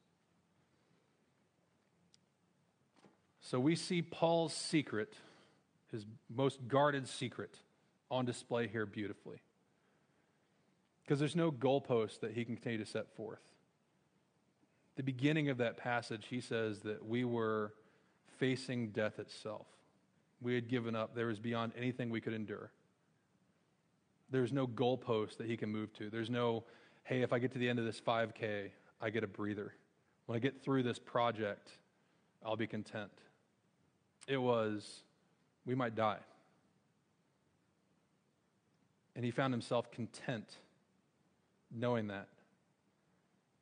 So 3.41 3.61
we 3.61 3.77
see 3.77 4.01
Paul's 4.01 4.55
secret, 4.55 5.15
his 5.91 6.07
most 6.35 6.67
guarded 6.69 7.09
secret, 7.09 7.59
on 8.11 8.25
display 8.25 8.69
here 8.69 8.87
beautifully. 8.87 9.43
Because 11.03 11.19
there's 11.19 11.37
no 11.37 11.51
goalpost 11.51 12.21
that 12.21 12.33
he 12.33 12.45
can 12.45 12.55
continue 12.55 12.79
to 12.79 12.91
set 12.91 13.15
forth 13.17 13.41
the 14.97 15.03
beginning 15.03 15.49
of 15.49 15.59
that 15.59 15.77
passage, 15.77 16.27
he 16.29 16.41
says 16.41 16.81
that 16.81 17.07
we 17.07 17.25
were 17.25 17.73
facing 18.39 18.91
death 18.91 19.19
itself. 19.19 19.67
We 20.41 20.55
had 20.55 20.69
given 20.69 20.95
up. 20.95 21.15
There 21.15 21.27
was 21.27 21.39
beyond 21.39 21.73
anything 21.79 22.11
we 22.11 22.21
could 22.21 22.35
endure. 22.35 22.71
There's 24.31 24.53
no 24.53 24.67
goalpost 24.67 25.37
that 25.39 25.47
he 25.47 25.57
can 25.57 25.71
move 25.71 25.93
to. 25.95 26.11
There's 26.11 26.31
no, 26.31 26.65
hey, 27.05 27.23
if 27.23 27.33
I 27.33 27.39
get 27.39 27.53
to 27.53 27.59
the 27.59 27.69
end 27.69 27.79
of 27.79 27.85
this 27.85 28.01
5K, 28.01 28.71
I 29.01 29.11
get 29.11 29.25
a 29.25 29.27
breather. 29.27 29.75
When 30.27 30.37
I 30.37 30.41
get 30.41 30.63
through 30.63 30.83
this 30.83 30.99
project, 30.99 31.71
I'll 32.45 32.57
be 32.57 32.67
content. 32.67 33.13
It 34.27 34.39
was, 34.39 35.03
we 35.67 35.75
might 35.75 35.95
die. 35.95 36.19
And 39.15 39.25
he 39.25 39.31
found 39.31 39.53
himself 39.53 39.91
content 39.91 40.57
knowing 41.71 42.09
that 42.09 42.29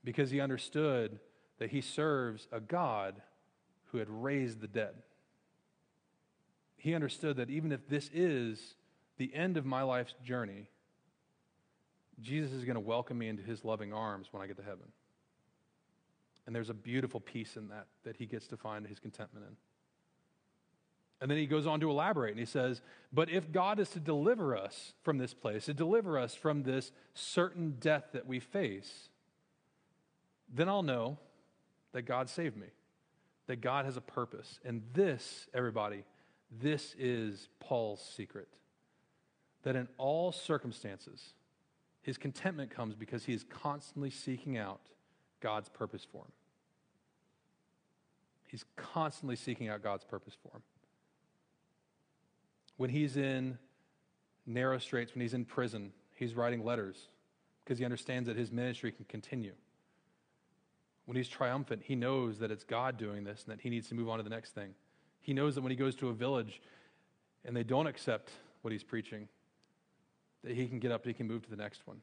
because 0.04 0.30
he 0.30 0.40
understood 0.40 1.18
that 1.58 1.70
he 1.70 1.80
serves 1.80 2.48
a 2.52 2.60
God 2.60 3.20
who 3.86 3.98
had 3.98 4.08
raised 4.08 4.60
the 4.60 4.68
dead. 4.68 4.94
He 6.76 6.94
understood 6.94 7.36
that 7.36 7.50
even 7.50 7.72
if 7.72 7.88
this 7.88 8.10
is 8.12 8.74
the 9.18 9.34
end 9.34 9.56
of 9.56 9.66
my 9.66 9.82
life's 9.82 10.14
journey, 10.24 10.68
Jesus 12.20 12.52
is 12.52 12.64
going 12.64 12.74
to 12.74 12.80
welcome 12.80 13.18
me 13.18 13.28
into 13.28 13.42
his 13.42 13.64
loving 13.64 13.92
arms 13.92 14.28
when 14.30 14.42
I 14.42 14.46
get 14.46 14.56
to 14.56 14.62
heaven. 14.62 14.86
And 16.46 16.56
there's 16.56 16.70
a 16.70 16.74
beautiful 16.74 17.20
peace 17.20 17.56
in 17.56 17.68
that 17.68 17.86
that 18.04 18.16
he 18.16 18.26
gets 18.26 18.46
to 18.48 18.56
find 18.56 18.86
his 18.86 18.98
contentment 18.98 19.46
in. 19.48 19.56
And 21.20 21.30
then 21.30 21.36
he 21.36 21.46
goes 21.46 21.66
on 21.66 21.80
to 21.80 21.90
elaborate 21.90 22.30
and 22.30 22.40
he 22.40 22.46
says, 22.46 22.80
But 23.12 23.28
if 23.28 23.52
God 23.52 23.78
is 23.78 23.90
to 23.90 24.00
deliver 24.00 24.56
us 24.56 24.94
from 25.02 25.18
this 25.18 25.34
place, 25.34 25.66
to 25.66 25.74
deliver 25.74 26.18
us 26.18 26.34
from 26.34 26.62
this 26.62 26.92
certain 27.12 27.76
death 27.78 28.04
that 28.12 28.26
we 28.26 28.40
face, 28.40 29.10
then 30.52 30.68
I'll 30.68 30.82
know 30.82 31.18
that 31.92 32.02
God 32.02 32.28
saved 32.28 32.56
me, 32.56 32.66
that 33.46 33.60
God 33.60 33.84
has 33.84 33.96
a 33.96 34.00
purpose. 34.00 34.58
And 34.64 34.82
this, 34.92 35.48
everybody, 35.54 36.04
this 36.60 36.94
is 36.98 37.48
Paul's 37.60 38.00
secret. 38.16 38.48
That 39.62 39.76
in 39.76 39.88
all 39.98 40.32
circumstances, 40.32 41.34
his 42.02 42.16
contentment 42.16 42.70
comes 42.70 42.94
because 42.94 43.24
he 43.24 43.32
is 43.32 43.44
constantly 43.44 44.10
seeking 44.10 44.56
out 44.56 44.80
God's 45.40 45.68
purpose 45.68 46.06
for 46.10 46.22
him. 46.24 46.32
He's 48.48 48.64
constantly 48.76 49.36
seeking 49.36 49.68
out 49.68 49.82
God's 49.82 50.04
purpose 50.04 50.36
for 50.42 50.56
him. 50.56 50.62
When 52.76 52.90
he's 52.90 53.16
in 53.16 53.58
narrow 54.46 54.78
straits, 54.78 55.14
when 55.14 55.20
he's 55.20 55.34
in 55.34 55.44
prison, 55.44 55.92
he's 56.16 56.34
writing 56.34 56.64
letters 56.64 56.96
because 57.64 57.78
he 57.78 57.84
understands 57.84 58.26
that 58.26 58.36
his 58.36 58.50
ministry 58.50 58.90
can 58.90 59.04
continue. 59.04 59.52
When 61.10 61.16
he's 61.16 61.28
triumphant, 61.28 61.82
he 61.84 61.96
knows 61.96 62.38
that 62.38 62.52
it's 62.52 62.62
God 62.62 62.96
doing 62.96 63.24
this 63.24 63.42
and 63.42 63.50
that 63.52 63.60
he 63.60 63.68
needs 63.68 63.88
to 63.88 63.96
move 63.96 64.08
on 64.08 64.18
to 64.18 64.22
the 64.22 64.30
next 64.30 64.54
thing. 64.54 64.76
He 65.20 65.34
knows 65.34 65.56
that 65.56 65.60
when 65.60 65.72
he 65.72 65.76
goes 65.76 65.96
to 65.96 66.08
a 66.08 66.12
village 66.12 66.62
and 67.44 67.56
they 67.56 67.64
don't 67.64 67.88
accept 67.88 68.30
what 68.62 68.70
he's 68.70 68.84
preaching, 68.84 69.26
that 70.44 70.54
he 70.54 70.68
can 70.68 70.78
get 70.78 70.92
up, 70.92 71.02
and 71.02 71.12
he 71.12 71.14
can 71.14 71.26
move 71.26 71.42
to 71.42 71.50
the 71.50 71.56
next 71.56 71.84
one. 71.84 71.96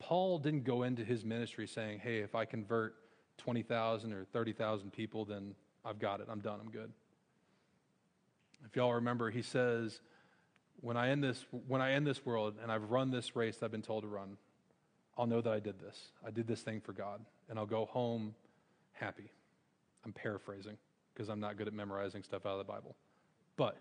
Paul 0.00 0.40
didn't 0.40 0.64
go 0.64 0.82
into 0.82 1.04
his 1.04 1.24
ministry 1.24 1.68
saying, 1.68 2.00
hey, 2.00 2.18
if 2.18 2.34
I 2.34 2.44
convert 2.44 2.96
20,000 3.36 4.12
or 4.12 4.24
30,000 4.24 4.92
people, 4.92 5.24
then 5.24 5.54
I've 5.84 6.00
got 6.00 6.18
it. 6.18 6.26
I'm 6.28 6.40
done. 6.40 6.58
I'm 6.60 6.72
good. 6.72 6.90
If 8.66 8.74
y'all 8.74 8.94
remember, 8.94 9.30
he 9.30 9.42
says, 9.42 10.00
when 10.80 10.96
I 10.96 11.10
end 11.10 11.22
this, 11.22 11.44
when 11.68 11.80
I 11.80 11.92
end 11.92 12.08
this 12.08 12.26
world 12.26 12.56
and 12.60 12.72
I've 12.72 12.90
run 12.90 13.12
this 13.12 13.36
race 13.36 13.62
I've 13.62 13.70
been 13.70 13.82
told 13.82 14.02
to 14.02 14.08
run, 14.08 14.36
I'll 15.18 15.26
know 15.26 15.40
that 15.40 15.52
I 15.52 15.58
did 15.58 15.80
this. 15.80 15.98
I 16.24 16.30
did 16.30 16.46
this 16.46 16.60
thing 16.60 16.80
for 16.80 16.92
God, 16.92 17.20
and 17.50 17.58
I'll 17.58 17.66
go 17.66 17.86
home 17.86 18.34
happy. 18.92 19.30
I'm 20.04 20.12
paraphrasing 20.12 20.78
because 21.12 21.28
I'm 21.28 21.40
not 21.40 21.56
good 21.56 21.66
at 21.66 21.74
memorizing 21.74 22.22
stuff 22.22 22.46
out 22.46 22.52
of 22.52 22.58
the 22.58 22.72
Bible. 22.72 22.94
But 23.56 23.76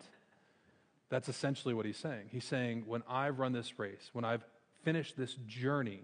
that's 1.10 1.30
essentially 1.30 1.76
what 1.76 1.86
he's 1.86 1.98
saying. 1.98 2.30
He's 2.32 2.44
saying, 2.44 2.84
when 2.88 3.04
I've 3.08 3.38
run 3.38 3.54
this 3.54 3.78
race, 3.78 4.10
when 4.14 4.26
I've 4.26 4.44
finished 4.84 5.16
this 5.16 5.36
journey, 5.48 6.02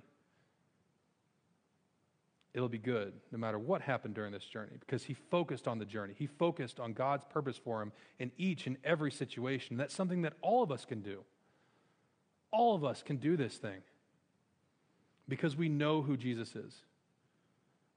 it'll 2.54 2.69
be 2.69 2.78
good 2.78 3.13
no 3.32 3.39
matter 3.39 3.58
what 3.58 3.82
happened 3.82 4.13
during 4.13 4.32
this 4.32 4.46
journey 4.46 4.74
because 4.80 5.04
he 5.04 5.15
focused 5.15 5.67
on 5.67 5.80
the 5.80 5.86
journey. 5.86 6.13
He 6.15 6.28
focused 6.28 6.80
on 6.80 6.93
God's 6.93 7.26
purpose 7.26 7.58
for 7.58 7.82
him 7.82 7.91
in 8.19 8.32
each 8.38 8.67
and 8.67 8.78
every 8.84 9.12
situation. 9.12 9.78
That's 9.78 9.96
something 9.96 10.22
that 10.22 10.34
all 10.41 10.62
of 10.62 10.72
us 10.72 10.86
can 10.86 11.02
do. 11.02 11.24
All 12.52 12.76
of 12.76 12.86
us 12.86 13.02
can 13.02 13.17
do 13.17 13.36
this 13.36 13.56
thing 13.58 13.82
because 15.28 15.56
we 15.56 15.70
know 15.70 16.02
who 16.02 16.18
Jesus 16.18 16.56
is. 16.56 16.74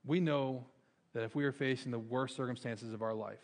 We 0.05 0.19
know 0.19 0.65
that 1.13 1.23
if 1.23 1.35
we 1.35 1.43
are 1.45 1.51
facing 1.51 1.91
the 1.91 1.99
worst 1.99 2.35
circumstances 2.35 2.93
of 2.93 3.01
our 3.01 3.13
life, 3.13 3.43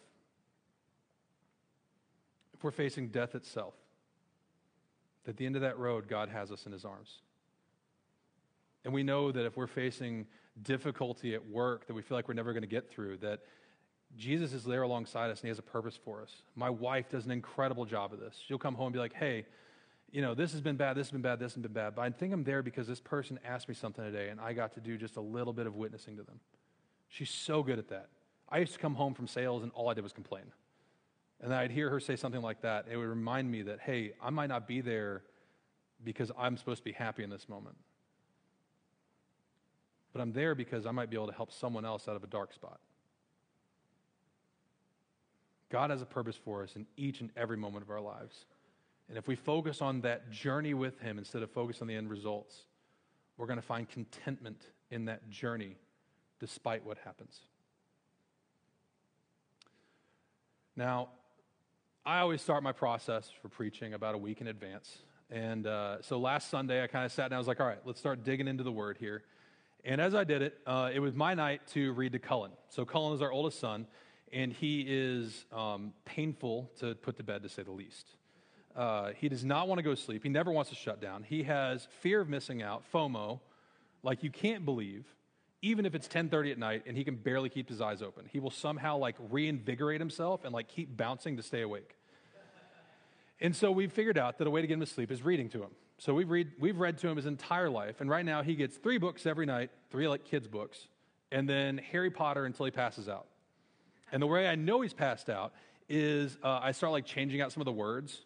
if 2.54 2.64
we're 2.64 2.72
facing 2.72 3.10
death 3.10 3.36
itself, 3.36 3.74
that 5.26 5.32
at 5.32 5.38
the 5.38 5.46
end 5.46 5.56
of 5.56 5.62
that 5.62 5.78
road, 5.78 6.08
God 6.08 6.30
has 6.30 6.52
us 6.52 6.66
in 6.66 6.72
his 6.72 6.86
arms. 6.86 7.20
And 8.86 8.94
we 8.94 9.04
know 9.04 9.32
that 9.32 9.46
if 9.46 9.58
we're 9.58 9.68
facing 9.68 10.28
difficulty 10.62 11.34
at 11.34 11.46
work 11.48 11.88
that 11.88 11.94
we 11.94 12.02
feel 12.02 12.18
like 12.18 12.28
we're 12.28 12.34
never 12.34 12.54
going 12.54 12.62
to 12.62 12.68
get 12.68 12.90
through, 12.90 13.18
that 13.18 13.40
Jesus 14.18 14.54
is 14.54 14.64
there 14.64 14.84
alongside 14.84 15.32
us 15.32 15.40
and 15.40 15.46
he 15.46 15.50
has 15.50 15.60
a 15.60 15.64
purpose 15.64 15.98
for 16.04 16.22
us. 16.22 16.44
My 16.56 16.70
wife 16.70 17.10
does 17.10 17.26
an 17.26 17.32
incredible 17.32 17.86
job 17.86 18.14
of 18.14 18.20
this. 18.20 18.40
She'll 18.48 18.60
come 18.60 18.76
home 18.76 18.88
and 18.88 18.94
be 18.94 19.00
like, 19.00 19.14
hey, 19.14 19.46
you 20.14 20.22
know, 20.22 20.34
this 20.34 20.54
has 20.54 20.62
been 20.62 20.78
bad, 20.78 20.96
this 20.96 21.08
has 21.08 21.12
been 21.12 21.22
bad, 21.22 21.40
this 21.40 21.54
has 21.54 21.62
been 21.62 21.74
bad, 21.74 21.96
but 21.96 22.04
I 22.04 22.10
think 22.12 22.34
I'm 22.34 22.46
there 22.46 22.64
because 22.64 22.88
this 22.88 23.02
person 23.02 23.38
asked 23.44 23.68
me 23.68 23.76
something 23.76 24.06
today 24.06 24.30
and 24.30 24.40
I 24.40 24.54
got 24.54 24.74
to 24.76 24.80
do 24.80 24.98
just 24.98 25.18
a 25.18 25.22
little 25.22 25.52
bit 25.52 25.68
of 25.68 25.76
witnessing 25.76 26.16
to 26.16 26.24
them. 26.24 26.40
She's 27.10 27.30
so 27.30 27.62
good 27.64 27.80
at 27.80 27.90
that. 27.90 28.08
I 28.48 28.60
used 28.60 28.74
to 28.74 28.80
come 28.80 28.96
home 28.96 29.14
from 29.14 29.28
sales 29.28 29.64
and 29.64 29.72
all 29.74 29.90
I 29.90 29.94
did 29.94 30.04
was 30.04 30.14
complain. 30.14 30.46
And 31.42 31.52
then 31.52 31.60
I'd 31.60 31.72
hear 31.72 31.90
her 31.90 32.00
say 32.00 32.16
something 32.16 32.42
like 32.42 32.62
that. 32.62 32.86
It 32.90 32.96
would 32.96 33.10
remind 33.10 33.52
me 33.52 33.64
that, 33.64 33.82
hey, 33.82 34.14
I 34.22 34.30
might 34.30 34.48
not 34.48 34.68
be 34.68 34.80
there 34.80 35.24
because 36.02 36.32
I'm 36.38 36.56
supposed 36.56 36.80
to 36.80 36.86
be 36.86 36.94
happy 36.94 37.24
in 37.24 37.30
this 37.30 37.50
moment 37.50 37.76
but 40.14 40.22
I'm 40.22 40.32
there 40.32 40.56
because 40.56 40.86
I 40.86 40.92
might 40.92 41.10
be 41.10 41.18
able 41.18 41.28
to 41.28 41.34
help 41.34 41.52
someone 41.52 41.86
else 41.86 42.08
out 42.08 42.16
of 42.16 42.24
a 42.24 42.28
dark 42.28 42.54
spot. 42.54 42.80
God 45.70 45.90
has 45.90 46.04
a 46.04 46.06
purpose 46.06 46.36
for 46.36 46.62
us 46.62 46.76
in 46.76 46.86
each 46.96 47.20
and 47.20 47.32
every 47.36 47.58
moment 47.58 47.84
of 47.84 47.90
our 47.90 48.00
lives. 48.00 48.46
And 49.10 49.18
if 49.18 49.28
we 49.28 49.36
focus 49.36 49.82
on 49.82 50.02
that 50.02 50.32
journey 50.32 50.74
with 50.74 51.00
Him 51.00 51.18
instead 51.18 51.44
of 51.44 51.52
focus 51.52 51.82
on 51.82 51.88
the 51.88 51.96
end 51.96 52.10
results, 52.10 52.56
we're 53.38 53.48
going 53.48 53.60
to 53.60 53.66
find 53.66 53.90
contentment 53.90 54.68
in 54.92 55.06
that 55.06 55.30
journey 55.30 55.76
despite 56.40 56.86
what 56.86 56.98
happens. 57.00 57.40
Now, 60.76 61.10
I 62.06 62.20
always 62.20 62.42
start 62.42 62.64
my 62.64 62.72
process 62.72 63.30
for 63.42 63.48
preaching 63.48 63.94
about 63.94 64.16
a 64.16 64.18
week 64.18 64.42
in 64.42 64.48
advance. 64.48 64.98
And 65.30 65.66
uh, 65.66 66.02
so 66.02 66.20
last 66.20 66.50
Sunday, 66.50 66.84
I 66.84 66.88
kind 66.88 67.06
of 67.06 67.12
sat 67.12 67.30
down. 67.30 67.36
I 67.36 67.38
was 67.38 67.48
like, 67.48 67.60
all 67.60 67.68
right, 67.68 67.80
let's 67.86 68.00
start 68.00 68.24
digging 68.24 68.48
into 68.48 68.64
the 68.64 68.72
word 68.72 68.98
here. 69.00 69.24
And 69.86 70.00
as 70.00 70.16
I 70.16 70.24
did 70.24 70.42
it, 70.42 70.58
uh, 70.66 70.90
it 70.94 71.00
was 71.00 71.14
my 71.14 71.34
night 71.34 71.62
to 71.74 71.92
read 71.94 72.14
to 72.14 72.20
Cullen. 72.20 72.52
So 72.70 72.86
Cullen 72.86 73.14
is 73.14 73.22
our 73.22 73.32
oldest 73.32 73.60
son, 73.60 73.88
and 74.32 74.52
he 74.52 74.86
is 74.88 75.46
um, 75.52 75.94
painful 76.06 76.72
to 76.80 76.96
put 76.96 77.18
to 77.18 77.24
bed, 77.24 77.44
to 77.44 77.50
say 77.50 77.64
the 77.64 77.72
least. 77.72 78.08
Uh, 78.76 79.12
he 79.16 79.30
does 79.30 79.46
not 79.46 79.68
want 79.68 79.80
to 79.80 79.84
go 79.84 79.94
to 79.94 80.02
sleep. 80.02 80.24
He 80.24 80.30
never 80.30 80.52
wants 80.52 80.70
to 80.72 80.76
shut 80.76 81.00
down. 81.00 81.24
He 81.24 81.44
has 81.44 81.88
fear 82.02 82.22
of 82.22 82.30
missing 82.30 82.62
out, 82.62 82.84
FOMO, 82.94 83.40
like 84.02 84.24
you 84.24 84.32
can't 84.32 84.66
believe, 84.66 85.06
even 85.62 85.86
if 85.86 85.96
it's 85.96 86.08
10:30 86.08 86.52
at 86.52 86.58
night 86.58 86.84
and 86.86 86.98
he 86.98 87.04
can 87.04 87.16
barely 87.16 87.50
keep 87.50 87.70
his 87.70 87.82
eyes 87.82 88.02
open. 88.02 88.26
He 88.32 88.40
will 88.40 88.52
somehow 88.52 88.98
like 88.98 89.16
reinvigorate 89.30 90.02
himself 90.02 90.44
and 90.44 90.54
like 90.54 90.68
keep 90.68 90.96
bouncing 90.98 91.38
to 91.38 91.44
stay 91.44 91.62
awake. 91.62 91.96
And 93.40 93.56
so 93.56 93.72
we 93.72 93.88
figured 93.88 94.18
out 94.18 94.38
that 94.38 94.48
a 94.48 94.50
way 94.50 94.62
to 94.62 94.68
get 94.68 94.76
him 94.76 94.80
to 94.80 94.86
sleep 94.86 95.12
is 95.12 95.22
reading 95.22 95.50
to 95.50 95.62
him. 95.62 95.72
So 95.98 96.14
we've 96.14 96.30
read, 96.30 96.52
we've 96.60 96.80
read 96.80 96.98
to 97.00 97.08
him 97.08 97.18
his 97.18 97.26
entire 97.26 97.70
life, 97.70 98.02
and 98.02 98.10
right 98.10 98.26
now 98.26 98.42
he 98.42 98.56
gets 98.56 98.78
three 98.78 98.98
books 98.98 99.26
every 99.26 99.46
night, 99.46 99.70
three 99.92 100.08
like 100.08 100.24
kids' 100.24 100.48
books, 100.48 100.88
and 101.32 101.48
then 101.48 101.78
Harry 101.78 102.10
Potter 102.10 102.46
until 102.46 102.66
he 102.66 102.72
passes 102.72 103.10
out. 103.10 103.28
And 104.12 104.22
the 104.22 104.28
way 104.28 104.48
I 104.48 104.56
know 104.56 104.82
he's 104.82 104.94
passed 104.94 105.30
out 105.30 105.54
is 105.90 106.38
uh, 106.44 106.60
I 106.62 106.72
start 106.72 106.94
like 106.94 107.06
changing 107.06 107.42
out 107.42 107.52
some 107.52 107.62
of 107.62 107.66
the 107.66 107.74
words, 107.74 108.22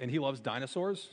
and 0.00 0.10
he 0.10 0.18
loves 0.18 0.40
dinosaurs. 0.40 1.10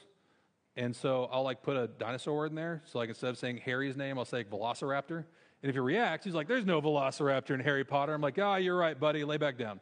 And 0.76 0.96
so 0.96 1.28
I'll 1.32 1.44
like 1.44 1.62
put 1.62 1.76
a 1.76 1.88
dinosaur 1.88 2.36
word 2.36 2.52
in 2.52 2.56
there. 2.56 2.82
So 2.86 3.00
like 3.00 3.10
instead 3.10 3.30
of 3.30 3.38
saying 3.38 3.58
Harry's 3.58 3.98
name, 3.98 4.18
I'll 4.18 4.26
say 4.26 4.44
Velociraptor. 4.44 5.26
And 5.64 5.70
if 5.70 5.74
he 5.74 5.80
reacts, 5.80 6.24
he's 6.24 6.36
like, 6.36 6.48
"There's 6.48 6.66
no 6.66 6.82
Velociraptor 6.82 7.52
in 7.52 7.60
Harry 7.60 7.84
Potter." 7.84 8.14
I'm 8.14 8.22
like, 8.22 8.38
"Ah, 8.40 8.54
oh, 8.54 8.56
you're 8.58 8.78
right, 8.78 8.98
buddy. 9.00 9.24
Lay 9.24 9.38
back 9.38 9.58
down." 9.58 9.80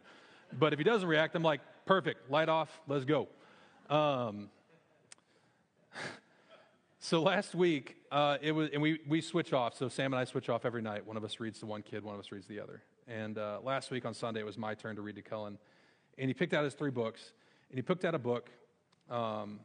But 0.57 0.71
if 0.71 0.79
he 0.79 0.83
doesn't 0.85 1.07
react, 1.07 1.35
I'm 1.35 1.43
like, 1.43 1.59
"Perfect. 1.85 2.31
Light 2.31 2.47
off. 2.47 2.81
Let's 2.87 3.03
go." 3.03 3.27
Um, 3.89 4.49
so 6.99 7.21
last 7.21 7.53
week, 7.55 7.97
uh, 8.09 8.37
it 8.41 8.53
was, 8.53 8.69
and 8.71 8.81
we, 8.81 9.01
we 9.05 9.19
switch 9.19 9.51
off. 9.51 9.75
So 9.75 9.89
Sam 9.89 10.13
and 10.13 10.19
I 10.19 10.23
switch 10.23 10.47
off 10.47 10.65
every 10.65 10.81
night. 10.81 11.05
One 11.05 11.17
of 11.17 11.25
us 11.25 11.41
reads 11.41 11.59
to 11.59 11.65
one 11.65 11.81
kid, 11.81 12.05
one 12.05 12.15
of 12.15 12.21
us 12.21 12.31
reads 12.31 12.47
the 12.47 12.61
other. 12.61 12.81
And 13.07 13.37
uh, 13.37 13.59
last 13.61 13.91
week 13.91 14.05
on 14.05 14.13
Sunday, 14.13 14.39
it 14.39 14.45
was 14.45 14.57
my 14.57 14.75
turn 14.75 14.95
to 14.95 15.01
read 15.01 15.15
to 15.17 15.21
Cullen. 15.21 15.57
And 16.17 16.29
he 16.29 16.33
picked 16.33 16.53
out 16.53 16.63
his 16.63 16.73
three 16.73 16.89
books. 16.89 17.33
And 17.69 17.77
he 17.77 17.81
picked 17.81 18.05
out 18.05 18.15
a 18.15 18.19
book 18.19 18.49
um, 19.09 19.59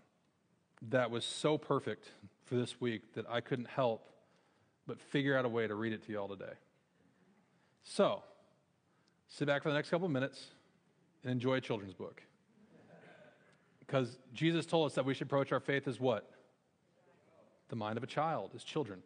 that 0.90 1.10
was 1.10 1.24
so 1.24 1.58
perfect 1.58 2.10
for 2.44 2.56
this 2.56 2.80
week 2.80 3.14
that 3.14 3.26
I 3.28 3.40
couldn't 3.40 3.68
help 3.68 4.06
but 4.86 4.98
figure 4.98 5.36
out 5.36 5.44
a 5.44 5.48
way 5.48 5.66
to 5.66 5.74
read 5.74 5.92
it 5.92 6.04
to 6.06 6.12
you 6.12 6.18
all 6.18 6.28
today. 6.28 6.52
So, 7.84 8.22
sit 9.28 9.46
back 9.46 9.62
for 9.62 9.68
the 9.68 9.74
next 9.74 9.90
couple 9.90 10.06
of 10.06 10.12
minutes 10.12 10.46
and 11.22 11.32
enjoy 11.32 11.54
a 11.54 11.60
children's 11.60 11.94
book. 11.94 12.22
Because 13.78 14.18
Jesus 14.34 14.66
told 14.66 14.86
us 14.86 14.94
that 14.94 15.04
we 15.04 15.14
should 15.14 15.26
approach 15.26 15.52
our 15.52 15.60
faith 15.60 15.86
as 15.86 16.00
what? 16.00 16.30
the 17.70 17.76
mind 17.76 17.96
of 17.96 18.02
a 18.02 18.06
child, 18.06 18.50
as 18.54 18.62
children. 18.62 19.00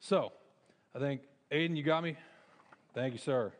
So, 0.00 0.32
I 0.94 0.98
think, 0.98 1.22
Aiden, 1.50 1.76
you 1.76 1.82
got 1.82 2.02
me? 2.02 2.16
Thank 2.94 3.14
you, 3.14 3.18
sir. 3.18 3.52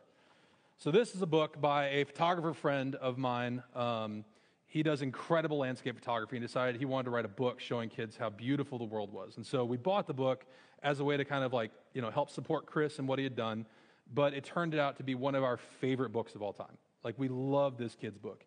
So, 0.77 0.91
this 0.91 1.15
is 1.15 1.21
a 1.21 1.25
book 1.25 1.59
by 1.59 1.87
a 1.87 2.03
photographer 2.03 2.53
friend 2.53 2.95
of 2.95 3.17
mine. 3.17 3.63
Um, 3.73 4.25
he 4.73 4.81
does 4.81 5.03
incredible 5.03 5.59
landscape 5.59 5.93
photography 5.93 6.35
and 6.35 6.43
decided 6.43 6.77
he 6.77 6.85
wanted 6.85 7.03
to 7.03 7.11
write 7.11 7.25
a 7.25 7.27
book 7.27 7.59
showing 7.59 7.89
kids 7.89 8.17
how 8.17 8.27
beautiful 8.27 8.79
the 8.79 8.83
world 8.83 9.13
was. 9.13 9.37
And 9.37 9.45
so 9.45 9.63
we 9.63 9.77
bought 9.77 10.07
the 10.07 10.15
book 10.15 10.47
as 10.81 10.99
a 10.99 11.03
way 11.03 11.15
to 11.15 11.23
kind 11.23 11.43
of 11.43 11.53
like, 11.53 11.69
you 11.93 12.01
know, 12.01 12.09
help 12.09 12.31
support 12.31 12.65
Chris 12.65 12.97
and 12.97 13.07
what 13.07 13.19
he 13.19 13.23
had 13.23 13.35
done. 13.35 13.67
But 14.11 14.33
it 14.33 14.43
turned 14.43 14.73
out 14.73 14.97
to 14.97 15.03
be 15.03 15.13
one 15.13 15.35
of 15.35 15.43
our 15.43 15.57
favorite 15.57 16.09
books 16.09 16.33
of 16.33 16.41
all 16.41 16.53
time. 16.53 16.75
Like, 17.03 17.19
we 17.19 17.27
love 17.27 17.77
this 17.77 17.93
kid's 17.93 18.17
book. 18.17 18.45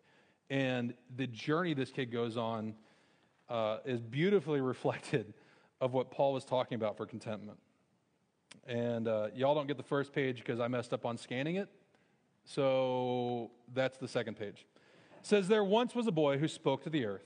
And 0.49 0.93
the 1.15 1.27
journey 1.27 1.73
this 1.73 1.91
kid 1.91 2.11
goes 2.11 2.35
on 2.35 2.75
uh, 3.47 3.77
is 3.85 4.01
beautifully 4.01 4.59
reflected 4.73 5.33
of 5.79 5.93
what 5.93 6.11
Paul 6.11 6.33
was 6.33 6.43
talking 6.43 6.75
about 6.75 6.97
for 6.97 7.05
contentment. 7.05 7.57
And 8.67 9.07
uh, 9.07 9.29
y'all 9.33 9.55
don't 9.55 9.67
get 9.67 9.77
the 9.77 9.83
first 9.83 10.11
page 10.11 10.39
because 10.39 10.59
I 10.59 10.67
messed 10.67 10.91
up 10.91 11.05
on 11.05 11.17
scanning 11.17 11.55
it. 11.55 11.69
So 12.43 13.49
that's 13.73 13.97
the 13.97 14.09
second 14.09 14.37
page. 14.37 14.65
Says, 15.27 15.49
There 15.49 15.61
once 15.61 15.93
was 15.93 16.07
a 16.07 16.11
boy 16.13 16.37
who 16.37 16.47
spoke 16.47 16.83
to 16.83 16.89
the 16.89 17.03
earth, 17.03 17.25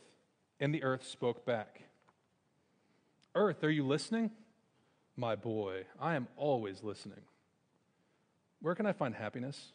and 0.59 0.73
the 0.73 0.81
earth 0.81 1.05
spoke 1.05 1.45
back. 1.45 1.83
Earth, 3.35 3.63
are 3.63 3.69
you 3.69 3.85
listening? 3.85 4.31
My 5.15 5.35
boy, 5.35 5.83
I 5.99 6.15
am 6.15 6.27
always 6.35 6.81
listening. 6.81 7.21
Where 8.59 8.73
can 8.73 8.87
I 8.87 8.91
find 8.91 9.13
happiness? 9.13 9.73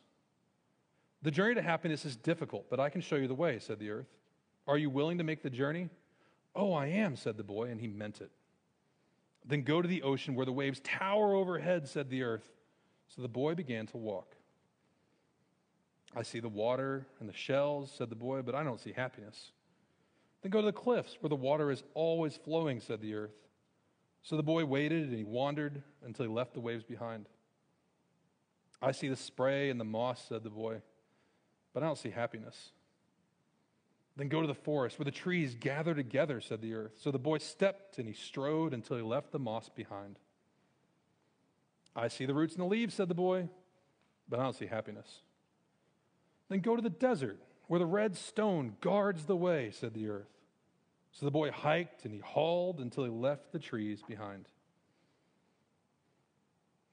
The 1.22 1.30
journey 1.30 1.54
to 1.54 1.62
happiness 1.62 2.04
is 2.04 2.16
difficult, 2.16 2.68
but 2.68 2.80
I 2.80 2.88
can 2.88 3.00
show 3.00 3.14
you 3.14 3.28
the 3.28 3.34
way, 3.34 3.60
said 3.60 3.78
the 3.78 3.90
earth. 3.90 4.08
Are 4.66 4.76
you 4.76 4.90
willing 4.90 5.18
to 5.18 5.24
make 5.24 5.44
the 5.44 5.48
journey? 5.48 5.88
Oh, 6.52 6.72
I 6.72 6.86
am, 6.88 7.14
said 7.14 7.36
the 7.36 7.44
boy, 7.44 7.68
and 7.68 7.80
he 7.80 7.86
meant 7.86 8.20
it. 8.20 8.32
Then 9.44 9.62
go 9.62 9.80
to 9.80 9.86
the 9.86 10.02
ocean 10.02 10.34
where 10.34 10.46
the 10.46 10.52
waves 10.52 10.80
tower 10.82 11.32
overhead, 11.36 11.86
said 11.86 12.10
the 12.10 12.24
earth. 12.24 12.50
So 13.06 13.22
the 13.22 13.28
boy 13.28 13.54
began 13.54 13.86
to 13.86 13.96
walk. 13.96 14.35
I 16.16 16.22
see 16.22 16.40
the 16.40 16.48
water 16.48 17.06
and 17.20 17.28
the 17.28 17.34
shells, 17.34 17.92
said 17.96 18.08
the 18.08 18.16
boy, 18.16 18.40
but 18.40 18.54
I 18.54 18.64
don't 18.64 18.80
see 18.80 18.92
happiness. 18.92 19.52
Then 20.42 20.50
go 20.50 20.62
to 20.62 20.66
the 20.66 20.72
cliffs 20.72 21.18
where 21.20 21.28
the 21.28 21.36
water 21.36 21.70
is 21.70 21.82
always 21.92 22.38
flowing, 22.42 22.80
said 22.80 23.02
the 23.02 23.14
earth. 23.14 23.36
So 24.22 24.36
the 24.36 24.42
boy 24.42 24.64
waited 24.64 25.08
and 25.08 25.18
he 25.18 25.24
wandered 25.24 25.82
until 26.02 26.24
he 26.24 26.32
left 26.32 26.54
the 26.54 26.60
waves 26.60 26.84
behind. 26.84 27.26
I 28.80 28.92
see 28.92 29.08
the 29.08 29.16
spray 29.16 29.68
and 29.68 29.78
the 29.78 29.84
moss, 29.84 30.24
said 30.26 30.42
the 30.42 30.50
boy, 30.50 30.80
but 31.74 31.82
I 31.82 31.86
don't 31.86 31.98
see 31.98 32.10
happiness. 32.10 32.70
Then 34.16 34.28
go 34.28 34.40
to 34.40 34.46
the 34.46 34.54
forest 34.54 34.98
where 34.98 35.04
the 35.04 35.10
trees 35.10 35.54
gather 35.54 35.94
together, 35.94 36.40
said 36.40 36.62
the 36.62 36.72
earth. 36.72 36.92
So 36.98 37.10
the 37.10 37.18
boy 37.18 37.38
stepped 37.38 37.98
and 37.98 38.08
he 38.08 38.14
strode 38.14 38.72
until 38.72 38.96
he 38.96 39.02
left 39.02 39.32
the 39.32 39.38
moss 39.38 39.68
behind. 39.68 40.18
I 41.94 42.08
see 42.08 42.24
the 42.24 42.34
roots 42.34 42.54
and 42.54 42.62
the 42.62 42.68
leaves, 42.68 42.94
said 42.94 43.08
the 43.08 43.14
boy, 43.14 43.50
but 44.28 44.40
I 44.40 44.44
don't 44.44 44.56
see 44.56 44.66
happiness. 44.66 45.20
Then 46.48 46.60
go 46.60 46.76
to 46.76 46.82
the 46.82 46.90
desert 46.90 47.38
where 47.66 47.78
the 47.78 47.86
red 47.86 48.16
stone 48.16 48.76
guards 48.80 49.24
the 49.24 49.36
way, 49.36 49.70
said 49.72 49.94
the 49.94 50.08
earth. 50.08 50.30
So 51.12 51.24
the 51.26 51.32
boy 51.32 51.50
hiked 51.50 52.04
and 52.04 52.12
he 52.12 52.20
hauled 52.20 52.80
until 52.80 53.04
he 53.04 53.10
left 53.10 53.52
the 53.52 53.58
trees 53.58 54.02
behind. 54.06 54.48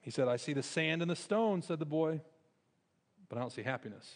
He 0.00 0.10
said, 0.10 0.28
I 0.28 0.36
see 0.36 0.52
the 0.52 0.62
sand 0.62 1.02
and 1.02 1.10
the 1.10 1.16
stone, 1.16 1.62
said 1.62 1.78
the 1.78 1.86
boy, 1.86 2.20
but 3.28 3.38
I 3.38 3.40
don't 3.40 3.52
see 3.52 3.62
happiness. 3.62 4.10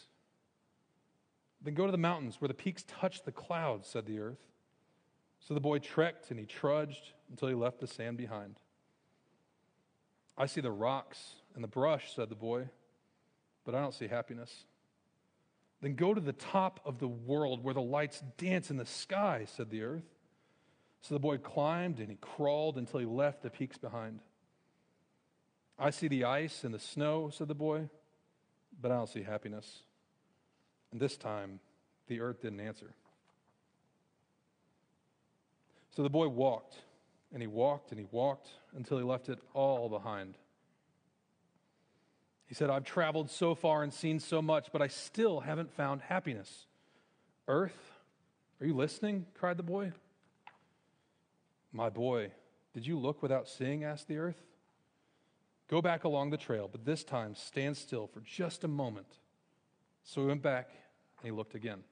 Then 1.62 1.74
go 1.74 1.86
to 1.86 1.92
the 1.92 1.98
mountains 1.98 2.40
where 2.40 2.48
the 2.48 2.54
peaks 2.54 2.84
touch 2.86 3.22
the 3.24 3.32
clouds, 3.32 3.88
said 3.88 4.06
the 4.06 4.18
earth. 4.18 4.38
So 5.40 5.54
the 5.54 5.60
boy 5.60 5.78
trekked 5.78 6.30
and 6.30 6.38
he 6.38 6.46
trudged 6.46 7.12
until 7.30 7.48
he 7.48 7.54
left 7.54 7.80
the 7.80 7.86
sand 7.86 8.16
behind. 8.16 8.56
I 10.36 10.46
see 10.46 10.60
the 10.60 10.70
rocks 10.70 11.34
and 11.54 11.64
the 11.64 11.68
brush, 11.68 12.14
said 12.14 12.28
the 12.28 12.34
boy, 12.34 12.68
but 13.64 13.74
I 13.74 13.80
don't 13.80 13.94
see 13.94 14.08
happiness. 14.08 14.64
Then 15.80 15.94
go 15.94 16.12
to 16.12 16.20
the 16.20 16.32
top 16.32 16.80
of 16.84 16.98
the 16.98 17.08
world 17.08 17.62
where 17.62 17.74
the 17.74 17.80
lights 17.80 18.22
dance 18.36 18.70
in 18.70 18.76
the 18.76 18.86
sky, 18.86 19.46
said 19.46 19.70
the 19.70 19.82
earth. 19.82 20.08
So 21.02 21.14
the 21.14 21.20
boy 21.20 21.38
climbed 21.38 22.00
and 22.00 22.10
he 22.10 22.16
crawled 22.16 22.76
until 22.76 23.00
he 23.00 23.06
left 23.06 23.42
the 23.42 23.50
peaks 23.50 23.78
behind. 23.78 24.20
I 25.78 25.90
see 25.90 26.08
the 26.08 26.24
ice 26.24 26.64
and 26.64 26.74
the 26.74 26.80
snow, 26.80 27.30
said 27.32 27.46
the 27.46 27.54
boy, 27.54 27.88
but 28.80 28.90
I 28.90 28.96
don't 28.96 29.08
see 29.08 29.22
happiness. 29.22 29.82
And 30.90 31.00
this 31.00 31.16
time, 31.16 31.60
the 32.08 32.20
earth 32.20 32.42
didn't 32.42 32.60
answer. 32.60 32.94
So 35.94 36.02
the 36.02 36.10
boy 36.10 36.28
walked, 36.28 36.76
and 37.32 37.42
he 37.42 37.46
walked, 37.46 37.90
and 37.90 38.00
he 38.00 38.06
walked 38.10 38.48
until 38.74 38.98
he 38.98 39.04
left 39.04 39.28
it 39.28 39.38
all 39.52 39.88
behind. 39.88 40.36
He 42.48 42.54
said, 42.54 42.70
I've 42.70 42.84
traveled 42.84 43.30
so 43.30 43.54
far 43.54 43.82
and 43.82 43.92
seen 43.92 44.18
so 44.18 44.40
much, 44.40 44.68
but 44.72 44.80
I 44.80 44.88
still 44.88 45.40
haven't 45.40 45.70
found 45.70 46.00
happiness. 46.00 46.66
Earth, 47.46 47.92
are 48.60 48.66
you 48.66 48.74
listening? 48.74 49.26
cried 49.34 49.58
the 49.58 49.62
boy. 49.62 49.92
My 51.72 51.90
boy, 51.90 52.32
did 52.72 52.86
you 52.86 52.98
look 52.98 53.22
without 53.22 53.48
seeing? 53.48 53.84
asked 53.84 54.08
the 54.08 54.16
earth. 54.16 54.42
Go 55.68 55.82
back 55.82 56.04
along 56.04 56.30
the 56.30 56.38
trail, 56.38 56.68
but 56.72 56.86
this 56.86 57.04
time 57.04 57.34
stand 57.34 57.76
still 57.76 58.06
for 58.06 58.20
just 58.20 58.64
a 58.64 58.68
moment. 58.68 59.18
So 60.02 60.22
he 60.22 60.26
went 60.26 60.42
back 60.42 60.70
and 61.18 61.26
he 61.26 61.30
looked 61.30 61.54
again. 61.54 61.84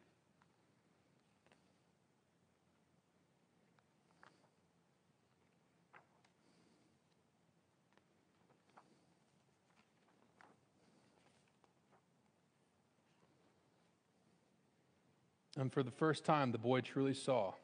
And 15.59 15.73
for 15.73 15.83
the 15.83 15.91
first 15.91 16.25
time, 16.25 16.53
the 16.53 16.59
boy 16.59 16.81
truly 16.81 17.15
saw 17.15 17.55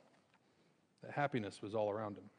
that 1.02 1.12
happiness 1.12 1.60
was 1.60 1.74
all 1.74 1.90
around 1.90 2.16
him. 2.16 2.30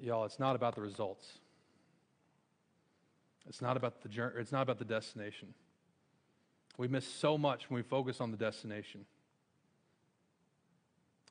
Y'all, 0.00 0.24
it's 0.24 0.38
not 0.38 0.56
about 0.56 0.74
the 0.74 0.80
results. 0.80 1.38
It's 3.46 3.60
not 3.60 3.76
about 3.76 4.02
the 4.02 4.08
journey, 4.08 4.34
it's 4.38 4.52
not 4.52 4.62
about 4.62 4.78
the 4.78 4.84
destination. 4.84 5.54
We 6.78 6.88
miss 6.88 7.06
so 7.06 7.36
much 7.36 7.68
when 7.68 7.76
we 7.76 7.82
focus 7.82 8.20
on 8.20 8.30
the 8.30 8.36
destination. 8.36 9.04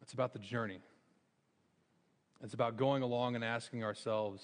It's 0.02 0.14
about 0.14 0.34
the 0.34 0.40
journey. 0.40 0.80
It's 2.44 2.54
about 2.54 2.78
going 2.78 3.04
along 3.04 3.36
and 3.36 3.44
asking 3.44 3.84
ourselves, 3.84 4.44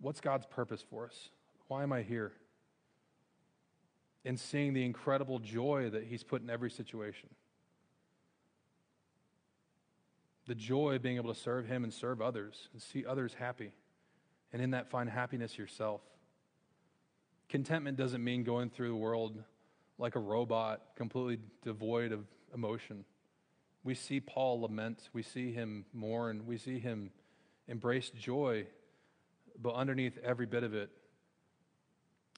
what's 0.00 0.20
God's 0.20 0.46
purpose 0.46 0.84
for 0.88 1.06
us? 1.06 1.30
Why 1.68 1.82
am 1.82 1.92
I 1.92 2.02
here? 2.02 2.32
And 4.24 4.38
seeing 4.38 4.74
the 4.74 4.84
incredible 4.84 5.38
joy 5.38 5.90
that 5.90 6.04
He's 6.04 6.22
put 6.22 6.42
in 6.42 6.50
every 6.50 6.70
situation. 6.70 7.28
The 10.46 10.54
joy 10.54 10.96
of 10.96 11.02
being 11.02 11.16
able 11.16 11.32
to 11.32 11.38
serve 11.38 11.66
Him 11.66 11.84
and 11.84 11.92
serve 11.92 12.20
others 12.20 12.68
and 12.72 12.82
see 12.82 13.04
others 13.06 13.34
happy. 13.34 13.72
And 14.52 14.62
in 14.62 14.70
that, 14.70 14.90
find 14.90 15.08
happiness 15.08 15.58
yourself. 15.58 16.00
Contentment 17.48 17.96
doesn't 17.96 18.22
mean 18.22 18.44
going 18.44 18.70
through 18.70 18.88
the 18.88 18.96
world 18.96 19.42
like 19.98 20.14
a 20.14 20.20
robot, 20.20 20.82
completely 20.96 21.38
devoid 21.62 22.12
of 22.12 22.24
emotion. 22.54 23.04
We 23.84 23.94
see 23.94 24.20
Paul 24.20 24.60
lament, 24.60 25.08
we 25.12 25.22
see 25.22 25.52
him 25.52 25.84
mourn, 25.92 26.46
we 26.46 26.56
see 26.56 26.78
him 26.78 27.10
embrace 27.66 28.10
joy, 28.10 28.66
but 29.60 29.74
underneath 29.74 30.18
every 30.22 30.46
bit 30.46 30.62
of 30.62 30.74
it 30.74 30.90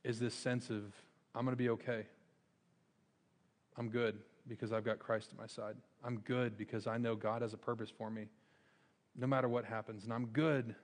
is 0.05 0.19
this 0.19 0.35
sense 0.35 0.71
of, 0.71 0.95
I'm 1.35 1.45
going 1.45 1.57
to 1.57 1.63
be 1.63 1.71
okay. 1.71 2.07
I'm 3.77 3.89
good 3.89 4.19
because 4.49 4.73
I've 4.73 4.85
got 4.85 4.99
Christ 4.99 5.31
at 5.33 5.39
my 5.39 5.47
side. 5.47 5.77
I'm 6.05 6.19
good 6.19 6.57
because 6.57 6.87
I 6.87 6.99
know 6.99 7.15
God 7.15 7.43
has 7.43 7.53
a 7.53 7.59
purpose 7.59 7.91
for 7.91 8.11
me 8.11 8.27
no 9.17 9.27
matter 9.27 9.49
what 9.49 9.65
happens. 9.65 10.05
And 10.05 10.13
I'm 10.13 10.27
good 10.27 10.75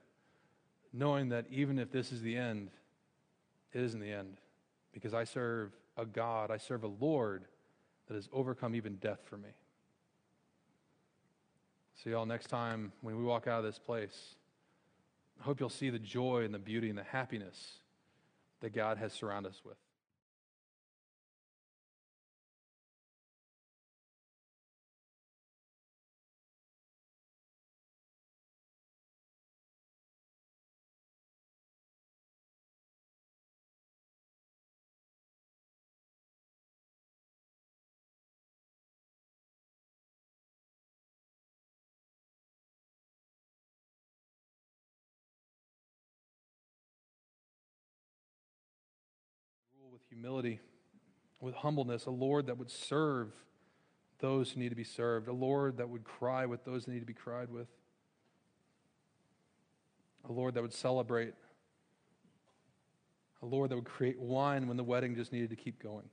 knowing 0.93 1.29
that 1.29 1.45
even 1.49 1.79
if 1.79 1.91
this 1.91 2.11
is 2.11 2.21
the 2.21 2.35
end, 2.35 2.69
it 3.73 3.81
isn't 3.81 3.99
the 3.99 4.11
end 4.11 4.37
because 4.93 5.13
I 5.13 5.23
serve 5.23 5.71
a 5.97 6.05
God, 6.05 6.51
I 6.51 6.57
serve 6.57 6.83
a 6.83 6.91
Lord 6.99 7.45
that 8.07 8.13
has 8.15 8.29
overcome 8.31 8.75
even 8.75 8.95
death 8.95 9.19
for 9.29 9.37
me. 9.37 9.49
See 12.03 12.11
y'all 12.11 12.25
next 12.25 12.47
time 12.47 12.91
when 13.01 13.17
we 13.17 13.23
walk 13.23 13.47
out 13.47 13.59
of 13.59 13.65
this 13.65 13.79
place. 13.79 14.35
I 15.39 15.43
hope 15.43 15.59
you'll 15.59 15.69
see 15.69 15.89
the 15.89 15.99
joy 15.99 16.43
and 16.43 16.53
the 16.53 16.59
beauty 16.59 16.89
and 16.89 16.97
the 16.97 17.03
happiness 17.03 17.73
that 18.61 18.73
God 18.73 18.97
has 18.97 19.13
surrounded 19.13 19.49
us 19.49 19.61
with. 19.65 19.77
Humility, 50.09 50.59
with 51.39 51.55
humbleness, 51.55 52.05
a 52.05 52.11
Lord 52.11 52.47
that 52.47 52.57
would 52.57 52.71
serve 52.71 53.31
those 54.19 54.51
who 54.51 54.59
need 54.59 54.69
to 54.69 54.75
be 54.75 54.83
served, 54.83 55.27
a 55.27 55.33
Lord 55.33 55.77
that 55.77 55.89
would 55.89 56.03
cry 56.03 56.45
with 56.45 56.65
those 56.65 56.85
that 56.85 56.91
need 56.91 56.99
to 56.99 57.05
be 57.05 57.13
cried 57.13 57.51
with, 57.51 57.67
a 60.27 60.31
Lord 60.31 60.55
that 60.55 60.61
would 60.61 60.73
celebrate, 60.73 61.33
a 63.41 63.45
Lord 63.45 63.69
that 63.69 63.75
would 63.75 63.85
create 63.85 64.19
wine 64.19 64.67
when 64.67 64.77
the 64.77 64.83
wedding 64.83 65.15
just 65.15 65.31
needed 65.31 65.51
to 65.51 65.55
keep 65.55 65.81
going. 65.81 66.09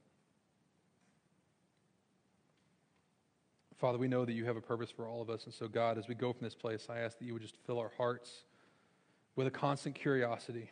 Father, 3.79 3.99
we 3.99 4.09
know 4.09 4.25
that 4.25 4.33
you 4.33 4.45
have 4.45 4.57
a 4.57 4.61
purpose 4.61 4.91
for 4.91 5.09
all 5.09 5.21
of 5.21 5.29
us. 5.29 5.45
And 5.45 5.53
so, 5.53 5.67
God, 5.67 5.99
as 5.99 6.07
we 6.07 6.15
go 6.15 6.33
from 6.33 6.45
this 6.45 6.55
place, 6.55 6.87
I 6.89 7.01
ask 7.01 7.19
that 7.19 7.25
you 7.25 7.33
would 7.33 7.43
just 7.43 7.57
fill 7.67 7.79
our 7.79 7.93
hearts 7.97 8.45
with 9.37 9.47
a 9.47 9.51
constant 9.51 9.95
curiosity 9.95 10.71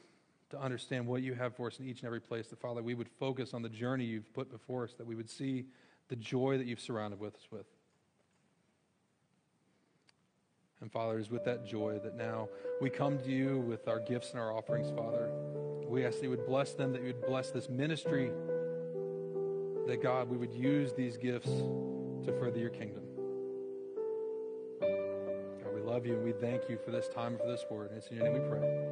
to 0.52 0.60
understand 0.60 1.06
what 1.06 1.22
you 1.22 1.32
have 1.32 1.56
for 1.56 1.66
us 1.66 1.80
in 1.80 1.88
each 1.88 2.00
and 2.00 2.06
every 2.06 2.20
place. 2.20 2.46
That, 2.48 2.60
Father, 2.60 2.82
we 2.82 2.94
would 2.94 3.08
focus 3.18 3.54
on 3.54 3.62
the 3.62 3.70
journey 3.70 4.04
you've 4.04 4.32
put 4.34 4.50
before 4.50 4.84
us, 4.84 4.92
that 4.98 5.06
we 5.06 5.14
would 5.14 5.30
see 5.30 5.64
the 6.08 6.16
joy 6.16 6.58
that 6.58 6.66
you've 6.66 6.80
surrounded 6.80 7.18
with 7.18 7.34
us 7.34 7.48
with. 7.50 7.64
And 10.82 10.92
Father, 10.92 11.18
it 11.18 11.22
is 11.22 11.30
with 11.30 11.44
that 11.44 11.66
joy 11.66 12.00
that 12.04 12.16
now 12.16 12.48
we 12.82 12.90
come 12.90 13.18
to 13.20 13.30
you 13.30 13.60
with 13.60 13.88
our 13.88 14.00
gifts 14.00 14.32
and 14.32 14.40
our 14.40 14.52
offerings, 14.52 14.90
Father. 14.90 15.30
We 15.86 16.04
ask 16.04 16.16
that 16.18 16.24
you 16.24 16.30
would 16.30 16.46
bless 16.46 16.74
them, 16.74 16.92
that 16.92 17.00
you 17.00 17.08
would 17.08 17.26
bless 17.26 17.50
this 17.50 17.70
ministry, 17.70 18.30
that 19.86 20.02
God, 20.02 20.28
we 20.28 20.36
would 20.36 20.52
use 20.52 20.92
these 20.92 21.16
gifts 21.16 21.48
to 21.48 22.36
further 22.38 22.58
your 22.58 22.70
kingdom. 22.70 23.04
God, 24.80 25.74
we 25.74 25.80
love 25.80 26.04
you 26.04 26.14
and 26.14 26.24
we 26.24 26.32
thank 26.32 26.68
you 26.68 26.78
for 26.84 26.90
this 26.90 27.08
time 27.08 27.38
for 27.38 27.46
this 27.46 27.64
word. 27.70 27.88
And 27.90 27.96
it's 27.96 28.08
in 28.08 28.16
your 28.16 28.24
name 28.24 28.34
we 28.34 28.48
pray. 28.50 28.82